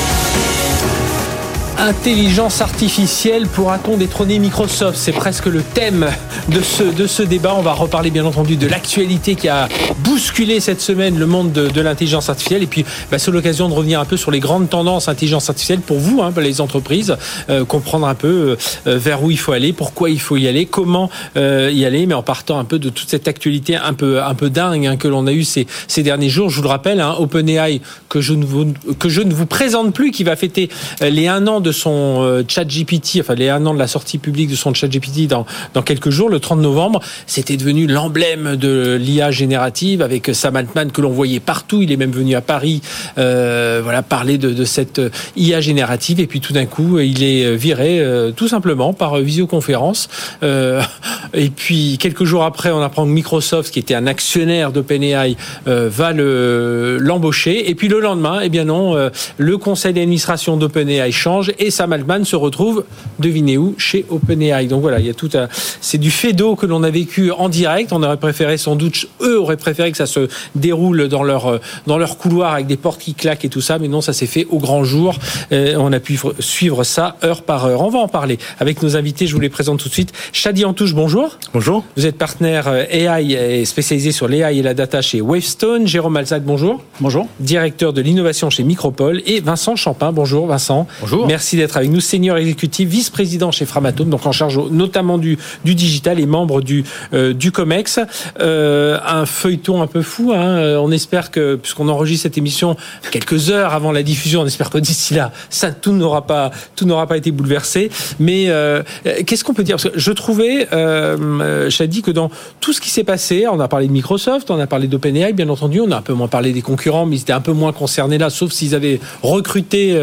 [1.81, 4.95] Intelligence artificielle, pourra-t-on détrôner Microsoft?
[4.99, 6.11] C'est presque le thème
[6.47, 7.55] de ce, de ce débat.
[7.57, 9.67] On va reparler bien entendu de l'actualité qui a
[10.03, 12.61] bousculé cette semaine le monde de, l'intelligence artificielle.
[12.61, 15.79] Et puis, bah, c'est l'occasion de revenir un peu sur les grandes tendances intelligence artificielle
[15.79, 17.17] pour vous, hein, les entreprises,
[17.49, 20.67] euh, comprendre un peu euh, vers où il faut aller, pourquoi il faut y aller,
[20.67, 24.21] comment euh, y aller, mais en partant un peu de toute cette actualité un peu,
[24.21, 26.51] un peu dingue hein, que l'on a eu ces, ces derniers jours.
[26.51, 29.95] Je vous le rappelle, hein, OpenAI, que je, ne vous, que je ne vous présente
[29.95, 30.69] plus, qui va fêter
[31.01, 34.17] les un an de son euh, chat GPT, enfin les un an de la sortie
[34.17, 38.55] publique de son chat GPT dans, dans quelques jours, le 30 novembre, c'était devenu l'emblème
[38.55, 41.81] de l'IA générative avec Sam Altman que l'on voyait partout.
[41.81, 42.81] Il est même venu à Paris,
[43.17, 45.01] euh, voilà, parler de, de, cette
[45.35, 46.19] IA générative.
[46.19, 50.09] Et puis tout d'un coup, il est viré euh, tout simplement par visioconférence.
[50.43, 50.81] Euh,
[51.33, 55.35] et puis quelques jours après, on apprend que Microsoft, qui était un actionnaire d'OpenAI,
[55.67, 57.69] euh, va le l'embaucher.
[57.69, 62.25] Et puis le lendemain, eh bien non, le conseil d'administration d'OpenAI change et Sam Altman
[62.25, 62.83] se retrouve,
[63.19, 64.65] devinez où, chez OpenAI.
[64.65, 65.47] Donc voilà, il y a tout un,
[65.79, 67.93] c'est du fait d'eau que l'on a vécu en direct.
[67.93, 71.97] On aurait préféré sans doute, eux auraient préféré que ça se déroule dans leur dans
[71.97, 74.47] leur couloir avec des portes qui claquent et tout ça, mais non, ça s'est fait
[74.49, 75.15] au grand jour.
[75.51, 77.81] Euh, on a pu suivre ça heure par heure.
[77.81, 79.27] On va en parler avec nos invités.
[79.27, 80.13] Je vous les présente tout de suite.
[80.33, 81.37] Chadi Antouche, bonjour.
[81.53, 81.83] Bonjour.
[81.95, 85.87] Vous êtes partenaire euh, AI et spécialisé sur l'AI et la data chez Wavestone.
[85.87, 86.81] Jérôme Alzac, bonjour.
[86.99, 87.27] Bonjour.
[87.39, 90.11] Directeur de l'innovation chez Micropole et Vincent Champin.
[90.11, 90.87] Bonjour Vincent.
[91.01, 91.27] Bonjour.
[91.27, 95.75] Merci d'être avec nous, senior exécutif, vice-président chez Framatome, donc en charge notamment du, du
[95.75, 96.83] digital et membre du,
[97.13, 97.99] euh, du COMEX.
[98.39, 100.31] Euh, un feuilleton un peu fou.
[100.33, 100.57] Hein.
[100.57, 102.75] Euh, on espère que, puisqu'on enregistre cette émission
[103.11, 106.85] quelques heures avant la diffusion, on espère que d'ici là, ça tout n'aura pas tout
[106.85, 107.89] n'aura pas été bouleversé.
[108.19, 108.83] Mais euh,
[109.25, 109.75] qu'est-ce qu'on peut dire?
[109.75, 113.67] Parce que je trouvais, euh, Chadi, que dans tout ce qui s'est passé, on a
[113.67, 116.51] parlé de Microsoft, on a parlé d'OpenAI, bien entendu, on a un peu moins parlé
[116.51, 119.97] des concurrents, mais ils étaient un peu moins concernés là, sauf s'ils avaient recruté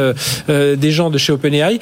[0.49, 1.79] des gens de chez OpenAI.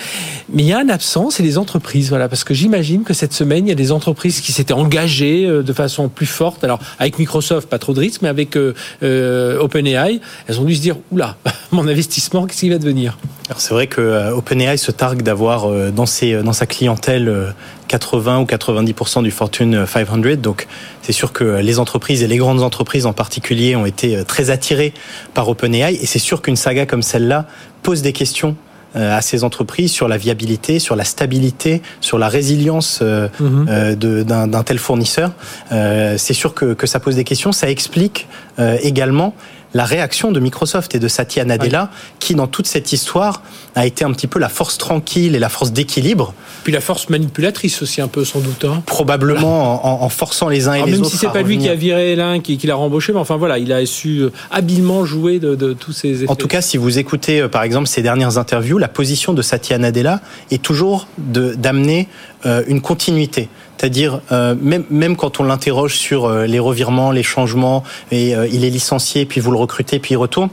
[0.52, 3.32] Mais il y a un absent, c'est les entreprises, voilà, parce que j'imagine que cette
[3.32, 6.64] semaine, il y a des entreprises qui s'étaient engagées euh, de façon plus forte.
[6.64, 10.74] Alors avec Microsoft, pas trop de risques, mais avec euh, euh, OpenAI, elles ont dû
[10.74, 11.36] se dire oula,
[11.72, 13.18] mon investissement, qu'est-ce qui va devenir?
[13.56, 17.54] C'est vrai que OpenAI se targue d'avoir dans sa clientèle
[17.86, 20.36] 80 ou 90% du Fortune 500.
[20.42, 20.66] Donc,
[21.02, 24.92] c'est sûr que les entreprises et les grandes entreprises en particulier ont été très attirées
[25.32, 25.94] par OpenAI.
[25.94, 27.46] Et c'est sûr qu'une saga comme celle-là
[27.84, 28.56] pose des questions
[28.94, 33.66] à ces entreprises sur la viabilité, sur la stabilité, sur la résilience euh, mhm.
[33.68, 35.32] euh, d'un tel fournisseur.
[35.70, 37.52] C'est sûr que, que ça pose des questions.
[37.52, 38.26] Ça explique
[38.58, 39.34] également
[39.76, 43.42] la réaction de Microsoft et de Satya Nadella, qui dans toute cette histoire
[43.74, 46.32] a été un petit peu la force tranquille et la force d'équilibre.
[46.64, 48.64] Puis la force manipulatrice aussi un peu sans doute.
[48.64, 48.82] Hein.
[48.86, 51.02] Probablement en, forçant les uns et les autres.
[51.02, 53.58] Même si c'est pas lui qui a viré l'un, qui, l'a rembauché, mais enfin voilà,
[53.58, 56.30] il a su euh, habilement jouer de, tous ces effets.
[56.30, 59.42] En tout cas, si vous écoutez euh, par exemple ces dernières interviews, la position de
[59.42, 62.08] Satya Nadella est toujours d'amener
[62.46, 63.50] euh, une continuité.
[63.76, 68.46] C'est-à-dire, euh, même, même quand on l'interroge sur euh, les revirements, les changements, et euh,
[68.46, 70.48] il est licencié, puis vous le recrutez, puis il retourne,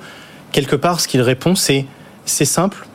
[0.51, 1.85] quelque part, ce qu'il répond, c'est
[2.25, 2.87] c'est simple,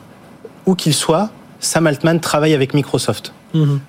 [0.65, 3.33] où qu'il soit, Sam Altman travaille avec Microsoft.
[3.53, 3.79] Mhm.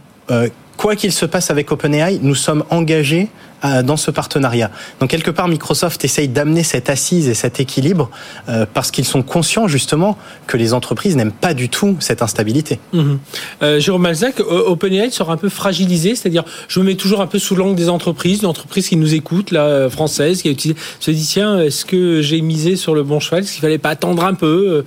[0.76, 3.28] quoi qu'il se passe avec OpenAI, nous sommes engagés
[3.62, 4.70] dans ce partenariat.
[5.00, 8.10] Donc quelque part, Microsoft essaye d'amener cette assise et cet équilibre
[8.48, 12.78] euh, parce qu'ils sont conscients justement que les entreprises n'aiment pas du tout cette instabilité.
[12.92, 13.18] Mhm.
[13.62, 17.38] Euh, Jérôme Malzac, OpenAI sera un peu fragilisé, c'est-à-dire je me mets toujours un peu
[17.38, 21.10] sous l'angle des entreprises, d'entreprises qui nous écoutent, la euh, française, qui a utilisé, se
[21.10, 24.24] dit tiens, est-ce que j'ai misé sur le bon cheval Est-ce qu'il fallait pas attendre
[24.24, 24.84] un peu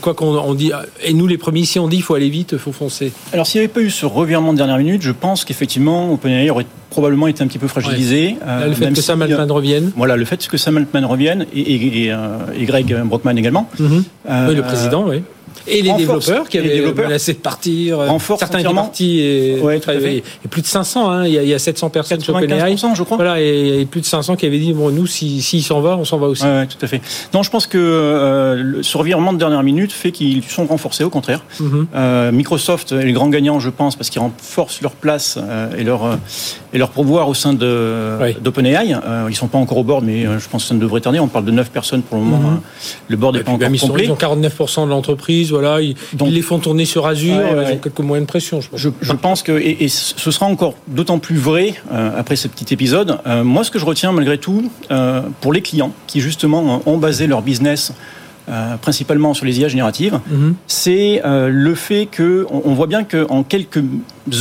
[0.00, 2.50] Quoi qu'on on dit, et nous les premiers ici on dit il faut aller vite,
[2.52, 3.12] il faut foncer.
[3.32, 6.50] Alors s'il n'y avait pas eu ce revirement de dernière minute, je pense qu'effectivement OpenAI
[6.50, 8.36] aurait probablement été un petit peu fragilisé.
[8.66, 9.90] le fait que Sam Altman revienne.
[9.96, 13.68] Voilà, le fait que Sam Altman revienne et, et, Greg Brockman également.
[13.78, 14.04] Mhm.
[14.48, 15.22] oui, le président, oui.
[15.66, 18.00] Et les développeurs qui avaient menacé de partir.
[18.00, 21.10] Euh, certains étaient partis et, et, plus de 500.
[21.10, 22.76] Hein, il, y a, il, y a, 700 personnes sur OpenAI.
[22.76, 23.16] je crois.
[23.16, 26.04] Voilà, et, plus de 500 qui avaient dit bon, nous, s'il si, s'en va, on
[26.04, 26.44] s'en va aussi.
[26.44, 27.00] Oui, tout à fait.
[27.32, 31.10] Non, je pense que euh, ce revirement de dernière minute fait qu'ils sont renforcés, au
[31.10, 31.44] contraire.
[31.60, 31.86] Mhm.
[31.94, 35.84] euh, Microsoft est le grand gagnant, je pense, parce qu'ils renforcent leur place euh, et
[35.84, 36.18] leur
[36.72, 38.96] et leur pouvoir au sein d'OpenAI.
[39.28, 41.20] Ils sont pas encore au board, mais je pense que ça ne devrait tarder.
[41.20, 42.38] On parle de 9 personnes pour le moment.
[42.38, 42.56] Mhm.
[42.56, 42.60] Hein.
[43.08, 44.04] Le board n'est pas encore complet.
[44.04, 48.00] Ils ont 49% de l'entreprise voilà, ils, les font tourner sur Azure, ils ont quelques
[48.00, 48.60] moyens de pression.
[48.60, 52.48] Je pense, je, pense que, et, ce sera encore d'autant plus vrai euh, après ce
[52.48, 53.18] petit épisode.
[53.26, 56.98] Euh, moi, ce que je retiens malgré tout, euh, pour les clients qui justement ont
[56.98, 57.92] basé leur business
[58.82, 60.54] principalement sur les IA génératives, mhm.
[60.66, 63.82] c'est le fait que on, voit bien qu'en quelques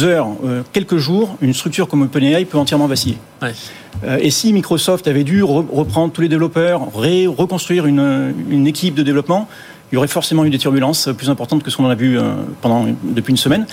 [0.02, 0.28] heures,
[0.74, 3.18] quelques jours, une structure comme OpenAI peut entièrement vaciller.
[4.20, 9.48] et si Microsoft avait dû reprendre tous les développeurs, reconstruire une, une, équipe de développement,
[9.94, 12.34] il y aurait forcément eu des turbulences plus importantes que ce qu'on a vu euh,
[12.62, 13.68] pendant, depuis une semaine.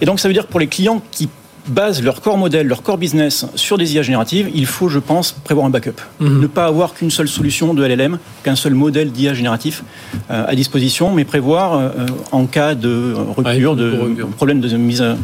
[0.00, 1.28] Et donc ça veut dire que pour les clients qui
[1.68, 5.32] basent leur corps modèle, leur corps business sur des IA génératives, il faut, je pense,
[5.32, 6.00] prévoir un backup.
[6.20, 6.40] Mhm.
[6.40, 9.84] Ne pas avoir qu'une seule solution de LLM, qu'un seul modèle d'IA génératif
[10.30, 11.90] euh, à disposition, mais prévoir euh,
[12.32, 15.18] en cas de rupture, de, problème de mise à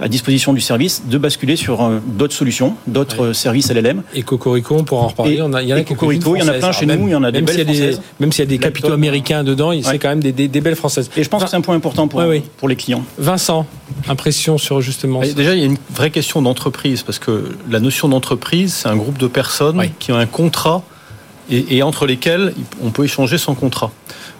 [0.00, 4.02] à disposition du service de basculer sur euh, d'autres solutions, d'autres services LLM.
[4.14, 5.32] Et Cocorico, on pourra en reparler.
[5.34, 7.30] il y en a, il y en a plein chez nous, il y en a
[7.30, 8.00] des belles françaises.
[8.18, 11.10] même s'il y a des capitaux américains dedans, c'est quand même des, belles françaises.
[11.16, 12.22] Et je pense que c'est un point important pour,
[12.56, 13.04] pour les clients.
[13.18, 13.66] Vincent,
[14.08, 15.20] impression sur justement.
[15.20, 18.96] Déjà, il y a une vraie question d'entreprise, parce que la notion d'entreprise, c'est un
[18.96, 20.82] groupe de personnes qui ont un contrat
[21.50, 23.90] et, entre lesquels on peut échanger sans contrat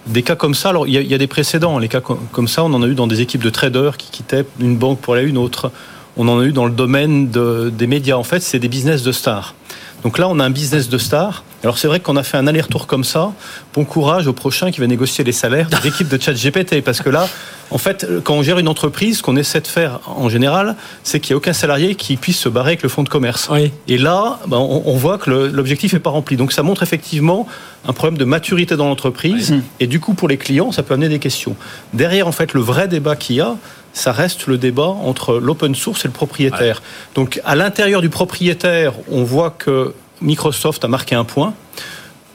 [0.07, 1.77] des cas comme ça, alors il y, a, des précédents.
[1.77, 4.45] Les cas comme ça, on en a eu dans des équipes de traders qui quittaient
[4.59, 5.71] une banque pour aller à une autre.
[6.17, 8.15] On en a eu dans le domaine des médias.
[8.15, 9.55] En fait, c'est des business de stars.
[10.03, 11.43] Donc là, on a un business de stars.
[11.63, 13.33] Alors c'est vrai qu'on a fait un aller-retour comme ça.
[13.75, 16.81] Bon courage au prochain qui va négocier les salaires des équipes de chat GPT.
[16.83, 17.27] Parce que là,
[17.69, 21.19] en fait, quand on gère une entreprise, ce qu'on essaie de faire en général, c'est
[21.19, 23.49] qu'il n'y a aucun salarié qui puisse se barrer avec le fonds de commerce.
[23.87, 26.35] Et là, ben, on, voit que l'objectif n'est pas rempli.
[26.35, 27.47] Donc ça montre effectivement
[27.87, 29.53] un problème de maturité dans l'entreprise.
[29.79, 31.55] Et du coup, pour les clients, ça peut amener des questions.
[31.93, 33.55] Derrière, en fait, le vrai débat qu'il y a,
[33.93, 36.81] ça reste le débat entre l'open source et le propriétaire.
[37.15, 41.53] Donc à l'intérieur du propriétaire, on voit que Microsoft a marqué un point.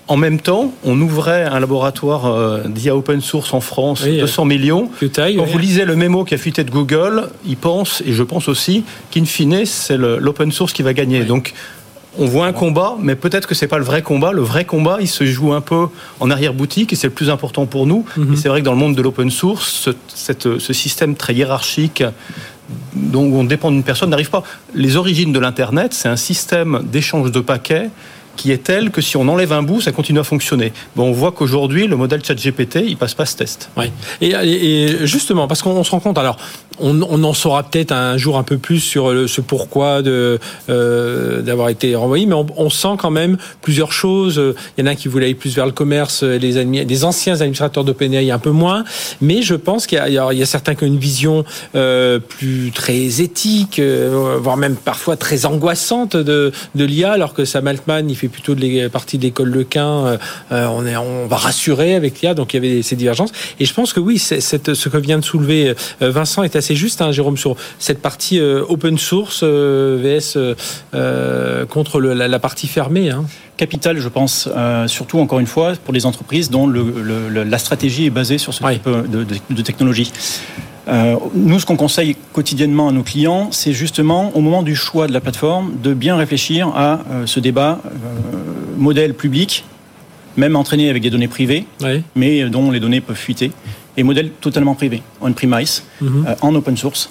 [0.08, 4.88] En même temps, on ouvrait un laboratoire euh, d'IA open source en France, 200 millions.
[5.36, 8.48] Quand vous lisez le mémo qui a fuité de Google, ils pensent, et je pense
[8.48, 11.24] aussi, qu'in fine, c'est l'open source qui va gagner.
[11.24, 11.54] Donc,
[12.18, 14.32] on voit un combat, mais peut-être que c'est pas le vrai combat.
[14.32, 15.88] Le vrai combat, il se joue un peu
[16.20, 18.04] en arrière-boutique et c'est le plus important pour nous.
[18.16, 18.32] Mhm.
[18.32, 22.02] Et c'est vrai que dans le monde de l'open source, ce, ce, système très hiérarchique
[22.94, 24.42] dont on dépend d'une personne n'arrive pas.
[24.74, 27.90] Les origines de l'Internet, c'est un système d'échange de paquets
[28.36, 30.72] qui est telle que si on enlève un bout, ça continue à fonctionner.
[30.94, 33.70] Bon, on voit qu'aujourd'hui, le modèle ChatGPT, il passe pas ce test.
[33.76, 33.86] Oui.
[34.20, 36.36] Et, justement, parce qu'on se rend compte, alors,
[36.78, 41.42] on, en saura peut-être un jour un peu plus sur le, ce pourquoi de euh,
[41.42, 44.42] d'avoir été renvoyé, mais on, sent quand même plusieurs choses.
[44.76, 47.84] Il y en a qui voulaient aller plus vers le commerce, les, les anciens administrateurs
[47.84, 48.84] d'OpenAI un peu moins,
[49.20, 53.20] mais je pense qu'il y, y, a certains qui ont une vision euh, plus très
[53.20, 58.16] éthique, euh, voire même parfois très angoissante de, de l'IA, alors que Sam Altman, il
[58.16, 60.18] fait plutôt de partie de l'école Lequin, euh,
[60.52, 63.30] euh, on, est, on va rassurer avec l'IA, donc il y avait ces divergences.
[63.60, 67.00] Et je pense que oui, ce que vient de soulever euh, Vincent est assez juste,
[67.02, 70.38] hein, Jérôme, sur cette partie open source VS
[71.68, 73.10] contre la, partie fermée.
[73.10, 73.24] Hein.
[73.56, 74.48] Capital, je pense,
[74.86, 78.64] surtout encore une fois pour les entreprises dont le, la stratégie est basée sur ce
[78.64, 80.12] type de, de technologie.
[80.88, 85.08] Euh, nous, ce qu'on conseille quotidiennement à nos clients, c'est justement au moment du choix
[85.08, 87.90] de la plateforme de bien réfléchir à euh, ce débat euh,
[88.76, 89.64] modèle public,
[90.36, 91.66] même entraîné avec des données privées,
[92.14, 93.50] mais dont les données peuvent fuiter
[93.96, 96.26] et modèle totalement privé, on-premise, mhm.
[96.26, 97.10] euh, en open source.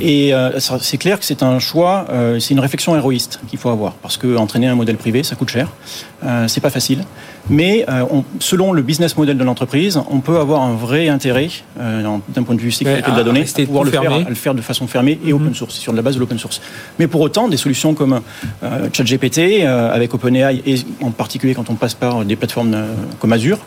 [0.00, 3.68] Et euh, c'est clair que c'est un choix, euh, c'est une réflexion héroïste qu'il faut
[3.68, 5.68] avoir, parce que entraîner un modèle privé, ça coûte cher,
[6.46, 7.04] c'est pas facile.
[7.50, 7.84] Mais
[8.38, 12.60] selon le business model de l'entreprise, on peut avoir un vrai intérêt, d'un point de
[12.60, 15.32] vue sécurité de la donnée, à pouvoir le faire, le faire, de façon fermée et
[15.32, 15.42] mhm.
[15.42, 16.60] open source, sur la base de l'open source.
[16.98, 18.20] Mais pour autant, des solutions comme
[18.92, 22.76] ChatGPT, avec OpenAI, et en particulier quand on passe par des plateformes
[23.18, 23.58] comme Azure,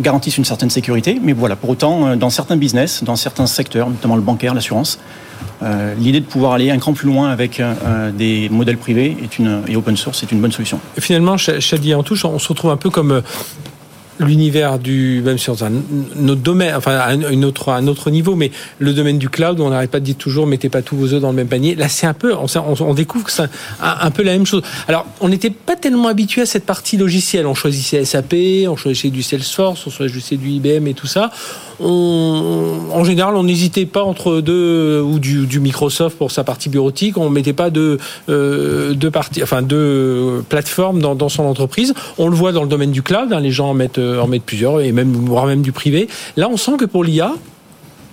[0.00, 3.88] garantissent une certaine sécurité, mais voilà, pour autant, euh, dans certains business, dans certains secteurs,
[3.88, 4.98] notamment le bancaire, l'assurance,
[5.62, 9.38] euh, l'idée de pouvoir aller un cran plus loin avec euh, des modèles privés est
[9.38, 10.80] une, et open source est une bonne solution.
[10.98, 13.22] Finalement, Chadi en touche, on se retrouve un peu comme
[14.20, 15.72] l'univers du même sur un,
[16.28, 19.90] autre domaine, enfin un, autre un autre niveau, mais le domaine du cloud, on n'arrête
[19.90, 21.74] pas de dire toujours mettez pas tous vos œufs dans le même panier.
[21.74, 22.46] Là, c'est un peu, on,
[22.80, 23.48] on, découvre que c'est
[23.80, 24.62] un, peu la même chose.
[24.88, 27.46] Alors, on n'était pas tellement habitué à cette partie logicielle.
[27.46, 28.34] On choisissait SAP,
[28.68, 31.30] on choisissait du Salesforce, on choisissait du IBM et tout ça.
[31.80, 36.68] On, en général, on n'hésitait pas entre deux ou du, du, Microsoft pour sa partie
[36.68, 37.16] bureautique.
[37.16, 41.94] On mettait pas de euh, deux parties, enfin deux plateformes dans, dans, son entreprise.
[42.18, 43.32] On le voit dans le domaine du cloud.
[43.32, 46.08] Hein, les gens en mettent, en mettent plusieurs et même voire même du privé.
[46.36, 47.34] Là, on sent que pour l'IA,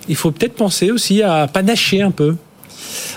[0.08, 2.36] il faut peut-être penser aussi à panacher un peu.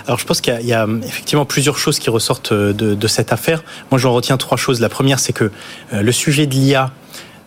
[0.06, 3.62] Alors je pense qu'il y, a effectivement plusieurs choses qui ressortent de, cette affaire.
[3.90, 4.80] Moi j'en retiens trois choses.
[4.80, 5.50] La première c'est que
[5.92, 6.90] euh, le sujet de l'IA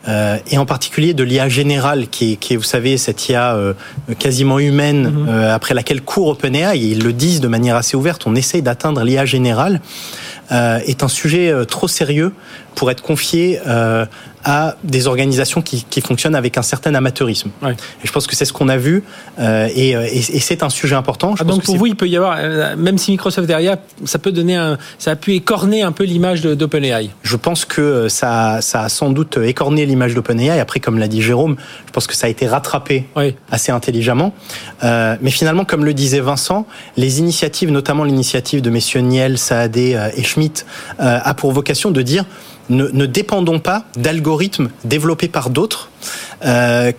[0.07, 3.55] euh, et en particulier de l'IA générale, qui est, qui est, vous savez, cette IA
[3.55, 3.73] euh,
[4.19, 5.29] quasiment humaine, mhm.
[5.29, 9.03] après laquelle court OpenAI, et ils le disent de manière assez ouverte, on essaye d'atteindre
[9.03, 9.81] l'IA générale,
[10.51, 12.31] est un sujet trop sérieux
[12.75, 13.59] pour être confié
[14.45, 17.49] à des organisations qui, qui fonctionnent avec un certain amateurisme.
[17.63, 17.73] Ouais.
[17.73, 19.03] Et je pense que c'est ce qu'on a vu,
[19.39, 21.35] euh, et, euh, et, et c'est un sujet important.
[21.35, 24.19] Je ah, donc pour vous, il peut y avoir, euh, même si Microsoft derrière, ça
[24.19, 27.09] peut donner un, ça a pu écorner un peu l'image d'OpenAI.
[27.23, 30.59] Je pense que ça, ça a sans doute écorné l'image d'OpenAI.
[30.59, 31.55] Après, comme l'a dit Jérôme,
[31.87, 33.35] je pense que ça a été rattrapé ouais.
[33.49, 34.33] assez intelligemment.
[34.83, 36.67] Euh, mais finalement, comme le disait Vincent,
[36.97, 40.67] les initiatives, notamment l'initiative de messieurs Niel, Saadé et Schmitt,
[40.99, 42.25] euh, a pour vocation de dire
[42.69, 45.89] ne, dépendons pas d'algorithmes développés par d'autres
[46.45, 46.91] euh,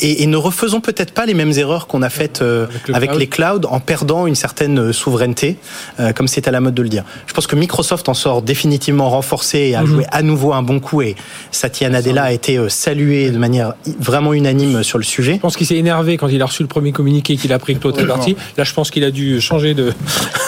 [0.00, 3.66] et, ne refaisons peut-être pas les mêmes erreurs qu'on a faites euh, avec, les clouds
[3.68, 5.56] en perdant une certaine euh, souveraineté,
[6.00, 7.04] euh, comme c'est à la mode de le dire.
[7.26, 9.86] Je pense que Microsoft en sort définitivement renforcé et a mhm.
[9.86, 11.14] joué à nouveau un bon coup et
[11.52, 15.34] Satya Nadella a été salué de manière vraiment unanime sur le sujet.
[15.34, 17.76] Je pense qu'il s'est énervé quand il a reçu le premier communiqué qu'il a pris
[17.76, 18.36] que l'autre est parti.
[18.56, 19.92] Là, je pense qu'il a dû changer de,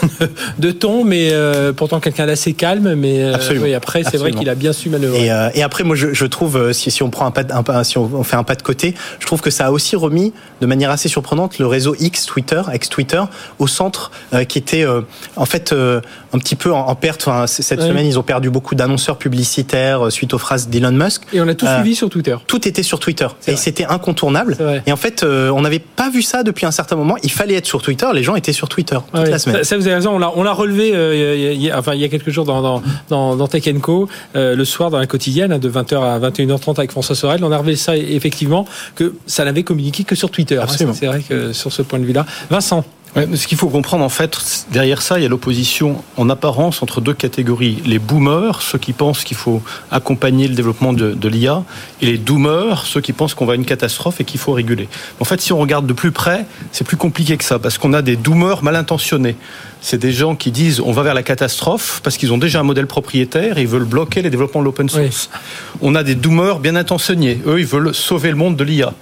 [0.59, 1.33] de ton, mais
[1.77, 2.95] pourtant quelqu'un d'assez calme.
[2.95, 5.27] Mais oui, après, c'est vrai qu'il a bien su manœuvrer.
[5.27, 7.99] Et, et après, moi, je, je trouve, si, si, on prend un pas, un, si
[7.99, 10.91] on fait un pas de côté, je trouve que ça a aussi remis de manière
[10.91, 13.23] assez surprenante le réseau X Twitter, ex-Twitter,
[13.59, 15.03] au centre euh, qui était euh,
[15.37, 16.01] en fait euh,
[16.33, 17.29] un petit peu en, perte.
[17.47, 21.23] cette semaine, ils ont perdu beaucoup d'annonceurs publicitaires suite aux phrases d'Elon Musk.
[21.33, 22.37] Et on a tout suivi sur Twitter.
[22.47, 23.27] Tout était sur Twitter.
[23.47, 24.57] Et c'était incontournable.
[24.87, 27.17] Et en fait, on n'avait pas vu ça depuis un certain moment.
[27.23, 28.07] Il fallait être sur Twitter.
[28.13, 29.65] Les gens étaient sur Twitter toute la semaine.
[29.65, 30.13] Ça, vous avez raison.
[30.15, 30.89] On l'a relevé
[31.55, 34.65] il y a, enfin, il y a quelques jours dans, dans, dans, Tech Co, le
[34.65, 37.45] soir dans la quotidienne, hein, de 20h à 21h30 avec François Sorel.
[37.45, 40.59] On a relevé ça effectivement, que ça n'avait communiqué que sur Twitter.
[40.59, 42.27] Hein, c'est vrai que sur ce point de vue-là.
[42.51, 42.85] Vincent
[43.35, 47.01] ce qu'il faut comprendre, en fait, derrière ça, il y a l'opposition en apparence entre
[47.01, 47.83] deux catégories.
[47.87, 51.63] Les boomers, ceux qui pensent qu'il faut accompagner le développement de, l'IA,
[52.03, 54.89] et les doomers, ceux qui pensent qu'on va à une catastrophe et qu'il faut réguler.
[55.21, 57.95] En fait, si on regarde de plus près, c'est plus compliqué que ça, parce qu'on
[57.95, 59.37] a des doomers mal intentionnés.
[59.81, 62.65] C'est des gens qui disent on va vers la catastrophe parce qu'ils ont déjà un
[62.65, 65.31] modèle propriétaire et ils veulent bloquer les développements de l'open source.
[65.81, 67.41] On a des doomers bien intentionnés.
[67.47, 68.93] Eux, ils veulent sauver le monde de l'IA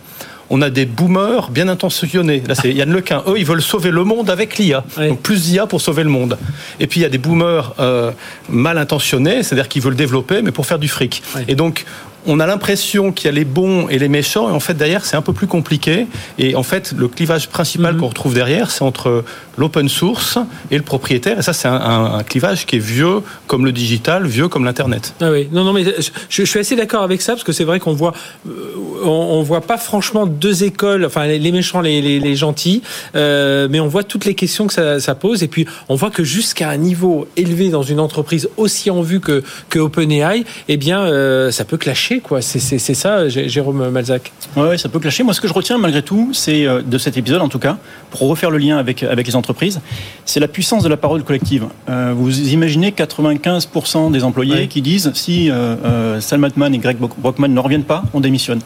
[0.54, 2.40] on a des boomers bien intentionnés.
[2.46, 3.24] Là, c'est Yann Lequin.
[3.26, 4.84] Eux, ils veulent sauver le monde avec l'IA.
[4.96, 6.38] Donc plus d'IA pour sauver le monde.
[6.78, 8.12] Et puis il y a des boomers euh,
[8.48, 11.24] mal intentionnés, c'est-à-dire qu'ils veulent développer, mais pour faire du fric.
[11.48, 11.84] Et donc
[12.26, 15.04] on a l'impression qu'il y a les bons et les méchants, et en fait derrière
[15.04, 16.06] c'est un peu plus compliqué.
[16.38, 18.00] Et en fait le clivage principal mhm.
[18.00, 19.24] qu'on retrouve derrière, c'est entre
[19.56, 20.38] l'open source
[20.70, 21.38] et le propriétaire.
[21.38, 25.14] Et ça c'est un, clivage qui est vieux comme le digital, vieux comme l'internet.
[25.20, 25.84] Ah oui, non non mais
[26.28, 28.12] je, suis assez d'accord avec ça parce que c'est vrai qu'on voit
[28.48, 32.82] euh, on, voit pas franchement deux écoles, enfin les méchants, les, les, gentils,
[33.14, 35.42] euh, mais on voit toutes les questions que ça, pose.
[35.42, 39.20] Et puis on voit que jusqu'à un niveau élevé dans une entreprise aussi en vue
[39.20, 42.42] que que OpenAI, eh bien euh, ça peut clasher quoi.
[42.42, 44.32] C'est ça, Jérôme Malzac.
[44.56, 45.22] Oui, ça peut clasher.
[45.22, 47.76] Moi, ce que je retiens malgré tout, c'est euh, de cet épisode, en tout cas,
[48.10, 49.80] pour refaire le lien avec, avec les entreprises,
[50.24, 51.64] c'est la puissance de la parole collective.
[51.88, 57.48] Euh, vous imaginez 95% des employés qui disent si euh, Sam Altman et Greg Brockman
[57.48, 58.60] ne reviennent pas, on démissionne.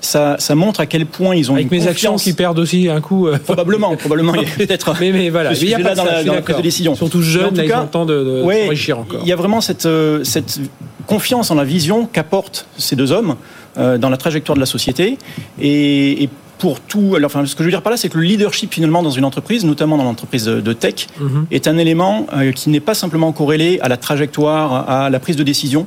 [0.00, 3.00] Ça, ça, montre à quel point ils ont avec mes actions qui perdent aussi un
[3.00, 3.28] coup.
[3.44, 4.32] Probablement, probablement.
[4.32, 4.94] peut-être.
[5.00, 5.52] Mais, mais voilà.
[5.64, 6.94] Il y a là dans, la, dans la prise de décision.
[6.94, 9.20] Surtout jeunes, ils entendent de, de encore.
[9.22, 9.88] Il y a vraiment cette,
[10.24, 10.60] cette
[11.06, 13.36] confiance en la vision qu'apportent ces deux hommes
[13.76, 15.18] euh, dans la trajectoire de la société.
[15.60, 16.28] Et,
[16.58, 18.72] pour tout, alors, enfin, ce que je veux dire par là, c'est que le leadership
[18.72, 21.46] finalement dans une entreprise, notamment dans l'entreprise de tech, mhm.
[21.50, 25.36] est un élément euh, qui n'est pas simplement corrélé à la trajectoire, à la prise
[25.36, 25.86] de décision,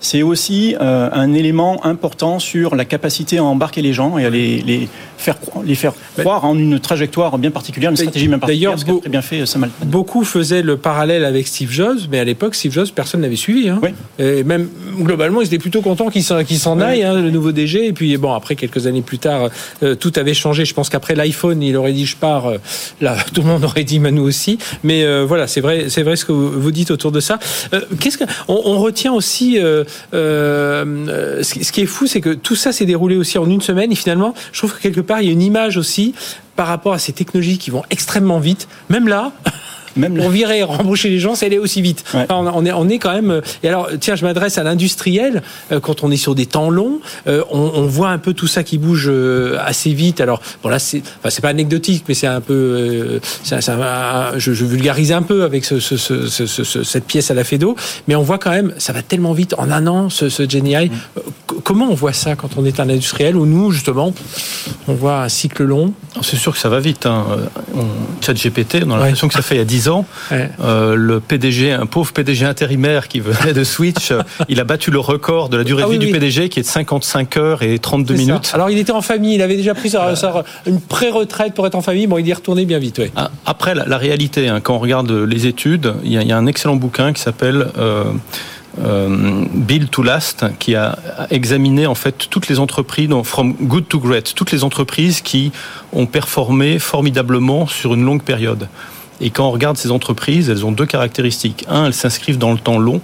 [0.00, 4.30] c'est aussi euh, un élément important sur la capacité à embarquer les gens et à
[4.30, 4.88] les, les
[5.18, 8.76] faire, les faire croire en une trajectoire bien particulière, une stratégie bien particulière.
[8.76, 12.72] D'ailleurs, bien fait euh, Beaucoup faisaient le parallèle avec Steve Jobs, mais à l'époque, Steve
[12.72, 13.68] Jobs, personne n'avait suivi.
[13.68, 13.80] Hein.
[14.18, 17.86] Et même globalement, ils étaient plutôt contents qu'il s'en aille, hein, le nouveau DG.
[17.86, 19.50] Et puis, bon, après, quelques années plus tard,
[19.82, 20.64] euh, tout avait changé.
[20.64, 22.50] Je pense qu'après l'iPhone, il aurait dit je pars.
[23.02, 24.58] là, tout le monde aurait dit Manu aussi.
[24.82, 27.38] Mais voilà, c'est vrai, c'est vrai ce que vous dites autour de ça.
[28.00, 29.58] Qu'est-ce qu'on on retient aussi
[30.14, 33.92] euh, ce qui est fou, c'est que tout ça s'est déroulé aussi en une semaine
[33.92, 36.14] et finalement, je trouve que quelque part, il y a une image aussi
[36.56, 38.68] par rapport à ces technologies qui vont extrêmement vite.
[38.88, 39.32] Même là,
[39.96, 42.04] même pour virer, rembaucher les gens, ça allait aussi vite.
[42.30, 43.40] on, est, on est quand même.
[43.62, 45.42] Et alors, tiens, je m'adresse à l'industriel.
[45.72, 48.46] Euh, quand on est sur des temps longs, euh, on, on, voit un peu tout
[48.46, 50.20] ça qui bouge euh, assez vite.
[50.20, 53.20] Alors, bon là, c'est, enfin, c'est pas anecdotique, mais c'est un peu.
[53.44, 57.76] Je, je, vulgarise un peu avec ce, ce, ce, cette pièce à la Fedo,
[58.08, 60.42] mais on voit quand même, ça va tellement vite en un an, ce, ce.
[60.42, 60.90] Mm.
[61.64, 64.12] Comment on voit ça quand on est un industriel ou nous, justement,
[64.88, 65.92] on voit un cycle long?
[66.22, 67.06] C'est sûr que ça va vite.
[67.06, 67.24] Hein.
[67.74, 67.84] On,
[68.20, 70.04] chat GPT, on a l'impression que ça fait il y a 10 ans.
[70.32, 74.12] Euh, le PDG, un pauvre PDG intérimaire qui venait de Switch,
[74.48, 76.62] il a battu le record de la durée de ah vie du PDG qui est
[76.62, 78.50] de 55 heures et 32 minutes.
[78.52, 80.14] Alors il était en famille, il avait déjà pris sa,
[80.66, 82.06] une pré-retraite pour être en famille.
[82.06, 83.00] Bon, il y est retourné bien vite.
[83.16, 86.76] Ah, après, la, réalité, hein, quand on regarde les études, il y a, un excellent
[86.76, 88.04] bouquin qui s'appelle euh,
[88.82, 90.98] euh, Bill to Last, qui a
[91.30, 95.52] examiné en fait toutes les entreprises, donc from good to great, toutes les entreprises qui
[95.92, 98.68] ont performé formidablement sur une longue période.
[99.20, 101.64] Et quand on regarde ces entreprises, elles ont deux caractéristiques.
[101.68, 103.00] Un, elles s'inscrivent dans le temps long,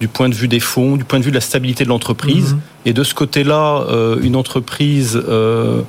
[0.00, 2.54] du point de vue des fonds, du point de vue de la stabilité de l'entreprise.
[2.54, 2.60] Mhm.
[2.86, 5.82] Et de ce côté-là, euh, une entreprise euh,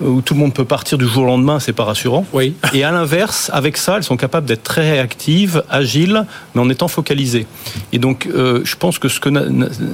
[0.00, 2.26] où tout le monde peut partir du jour au lendemain, c'est pas rassurant.
[2.32, 2.54] Oui.
[2.74, 6.88] Et à l'inverse, avec ça, elles sont capables d'être très réactives, agiles, mais en étant
[6.88, 7.46] focalisées.
[7.92, 9.30] Et donc, euh, je pense que ce, que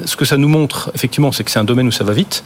[0.04, 2.44] ce que ça nous montre, effectivement, c'est que c'est un domaine où ça va vite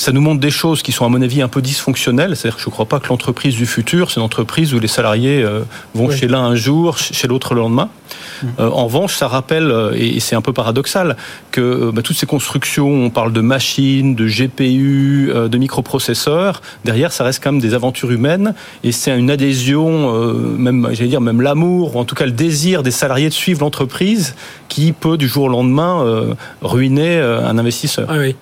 [0.00, 2.34] ça nous montre des choses qui sont à mon avis un peu dysfonctionnelles.
[2.34, 4.88] C'est-à-dire que je ne crois pas que l'entreprise du futur, c'est une entreprise où les
[4.88, 5.60] salariés euh,
[5.94, 7.90] vont chez l'un un jour, chez l'autre le lendemain.
[8.42, 8.46] Mmh.
[8.60, 11.18] Euh, en revanche, ça rappelle, euh, et c'est un peu paradoxal,
[11.50, 17.22] que bah, toutes ces constructions, on parle de machines, de GPU, de microprocesseurs, derrière, ça
[17.22, 21.96] reste quand même des aventures humaines, et c'est une adhésion, même, j'allais dire, même l'amour,
[21.96, 24.34] ou en tout cas le désir des salariés de suivre l'entreprise,
[24.70, 28.06] qui peut du jour au lendemain ruiner un investisseur.
[28.08, 28.34] Ah oui.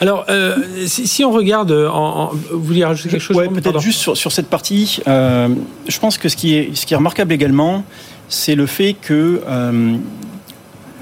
[0.00, 0.56] Alors, euh,
[0.86, 5.00] si, on regarde, en, vous voulez rajouter quelque chose Oui, peut-être juste sur, cette partie.
[5.08, 5.48] Euh,
[5.88, 7.84] je pense que ce qui est, ce qui est remarquable également,
[8.28, 9.96] c'est le fait que euh,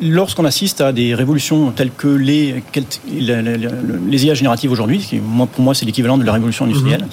[0.00, 2.62] lorsqu'on assiste à des révolutions telles que les,
[3.06, 7.04] les, IA génératives aujourd'hui, qui pour moi c'est l'équivalent de la révolution industrielle,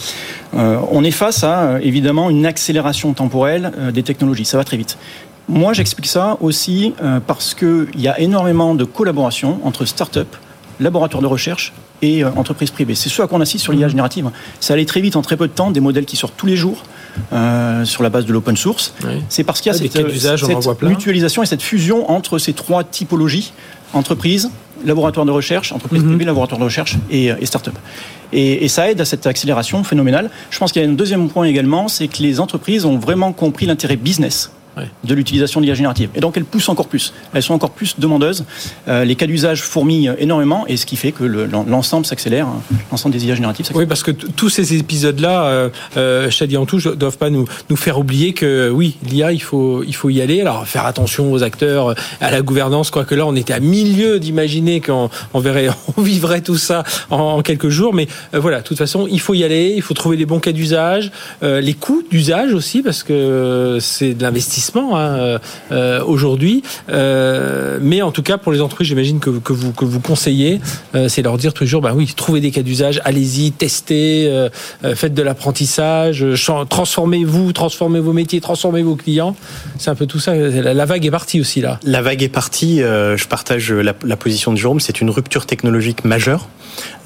[0.54, 0.80] mhm.
[0.92, 4.46] on est face à évidemment une accélération temporelle des technologies.
[4.46, 4.98] Ça va très vite.
[5.48, 6.94] Moi, j'explique ça aussi
[7.28, 10.28] parce qu'il y a énormément de collaboration entre start-up
[10.80, 12.96] laboratoires de recherche et euh, entreprises privées.
[12.96, 14.30] C'est ce à quoi on assiste sur l'IA générative.
[14.60, 16.56] Ça allait très vite en très peu de temps, des modèles qui sortent tous les
[16.56, 16.84] jours
[17.34, 18.94] euh, sur la base de l'open source.
[19.30, 23.54] C'est parce qu'il y a cette, euh, mutualisation et cette fusion entre ces trois typologies
[23.94, 24.50] entreprises,
[24.84, 26.10] laboratoires de recherche, entreprises mhm.
[26.10, 27.76] privées, laboratoires de recherche et, et start-up.
[28.34, 30.30] Et, et, ça aide à cette accélération phénoménale.
[30.50, 33.32] Je pense qu'il y a un deuxième point également, c'est que les entreprises ont vraiment
[33.32, 34.52] compris l'intérêt business
[35.04, 36.10] de l'utilisation de l'IA générative.
[36.16, 37.14] Et donc elles poussent encore plus.
[37.34, 38.46] Elles sont encore plus demandeuses.
[38.88, 42.62] Euh, les cas d'usage fourmillent énormément et ce qui fait que l'ensemble s'accélère, hein.
[42.92, 46.88] l'ensemble des IA génératives Oui, parce que tous ces épisodes-là, euh, euh, Shadi en touche,
[46.88, 50.42] doivent pas nous, nous faire oublier que oui, l'IA, il faut, il faut y aller.
[50.42, 54.82] Alors faire attention aux acteurs, à la gouvernance, quoique là, on était à milieu d'imaginer
[54.82, 57.94] qu'on on verrait, on vivrait tout ça en, quelques jours.
[57.94, 60.40] Mais euh, voilà, de toute façon, il faut y aller, il faut trouver les bons
[60.40, 61.12] cas d'usage,
[61.42, 65.40] les coûts d'usage aussi, parce que c'est de l'investissement Hein, euh,
[65.72, 66.64] euh, aujourd'hui.
[66.90, 70.60] Euh, mais en tout cas, pour les entreprises, j'imagine que, que, vous, que vous conseillez,
[71.08, 74.50] c'est leur dire toujours, bah oui, trouvez des cas d'usage, allez-y, testez,
[74.96, 76.26] faites de l'apprentissage,
[76.70, 79.36] transformez-vous, transformez vos métiers, transformez vos clients.
[79.78, 80.36] C'est un peu tout ça.
[80.36, 81.80] La, vague est partie aussi là.
[81.84, 82.80] La vague est partie.
[82.80, 84.80] je partage la, la position de Jérôme.
[84.80, 86.48] C'est une rupture technologique majeure.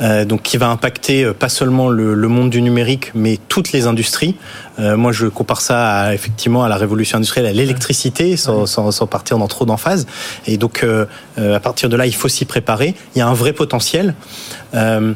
[0.02, 3.74] Euh, donc qui va impacter euh, pas seulement le, le, monde du numérique, mais toutes
[3.74, 4.36] les industries.
[4.80, 8.92] Euh, moi, je compare ça à, effectivement à la révolution industrielle, à l'électricité, sans, sans,
[8.92, 10.08] sans, partir dans trop d'emphase.
[10.48, 10.86] Et donc,
[11.38, 12.96] à partir de là, il faut s'y préparer.
[13.16, 14.16] Il y a un vrai potentiel.
[14.74, 15.14] Euh,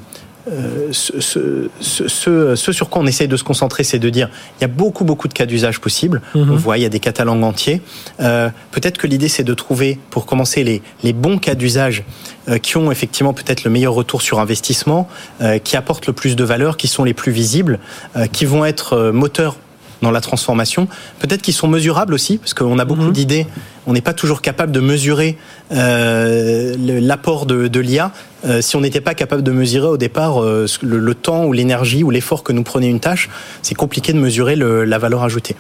[0.52, 4.30] euh, ce, ce, ce, ce, sur quoi on essaie de se concentrer, c'est de dire
[4.60, 6.22] il y a beaucoup beaucoup de cas d'usage possibles.
[6.36, 6.52] Mhm.
[6.52, 7.82] On voit il y a des catalogues entiers.
[8.20, 12.04] Euh, peut-être que l'idée c'est de trouver, pour commencer, les, les bons cas d'usage
[12.50, 15.08] euh, qui ont effectivement peut-être le meilleur retour sur investissement,
[15.40, 17.80] euh, qui apportent le plus de valeur, qui sont les plus visibles,
[18.18, 19.56] euh, qui vont être moteurs
[20.02, 20.90] dans la transformation.
[21.20, 23.14] Peut-être qu'ils sont mesurables aussi, parce qu'on a beaucoup mhm.
[23.14, 23.48] d'idées.
[23.88, 25.38] On n'est pas toujours capable de mesurer
[25.72, 28.12] euh, l'apport de, de l'IA.
[28.46, 32.04] Euh, si on n'était pas capable de mesurer au départ euh, le, temps ou l'énergie
[32.04, 33.30] ou l'effort que nous prenait une tâche,
[33.62, 35.56] c'est compliqué de mesurer le, la valeur ajoutée.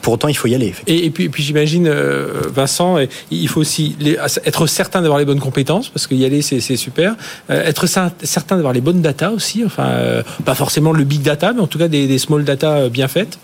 [0.00, 0.74] Pour autant, il faut y aller.
[0.86, 2.96] Et, et, puis, puis j'imagine, euh, Vincent,
[3.30, 7.16] il faut aussi les, être certain d'avoir les bonnes compétences, parce qu'y aller, c'est super.
[7.50, 11.60] Euh, être certain d'avoir les bonnes data aussi, enfin, pas forcément le big data, mais
[11.60, 13.38] en tout cas des, des small data bien faites.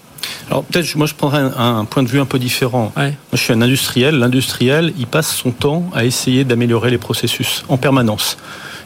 [0.48, 2.92] Alors peut-être, moi je prendrais un, point de vue un peu différent.
[2.96, 4.01] Moi je suis un industriel.
[4.10, 8.36] L'industriel, il passe son temps à essayer d'améliorer les processus en permanence.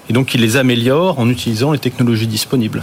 [0.08, 2.82] Et donc il les améliore en utilisant les technologies disponibles.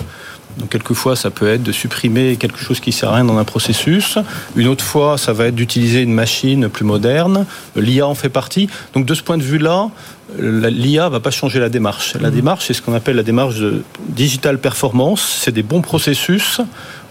[0.58, 3.44] Donc quelquefois, ça peut être de supprimer quelque chose qui sert à rien dans un
[3.44, 4.18] processus.
[4.56, 7.46] Une autre fois, ça va être d'utiliser une machine plus moderne.
[7.76, 8.70] L'IA en fait partie.
[8.94, 9.90] Donc de ce point de vue-là,
[10.38, 12.16] l'IA va pas changer la démarche.
[12.20, 12.34] La mmh.
[12.34, 15.40] démarche, c'est ce qu'on appelle la démarche de digital performance.
[15.42, 16.62] C'est des bons processus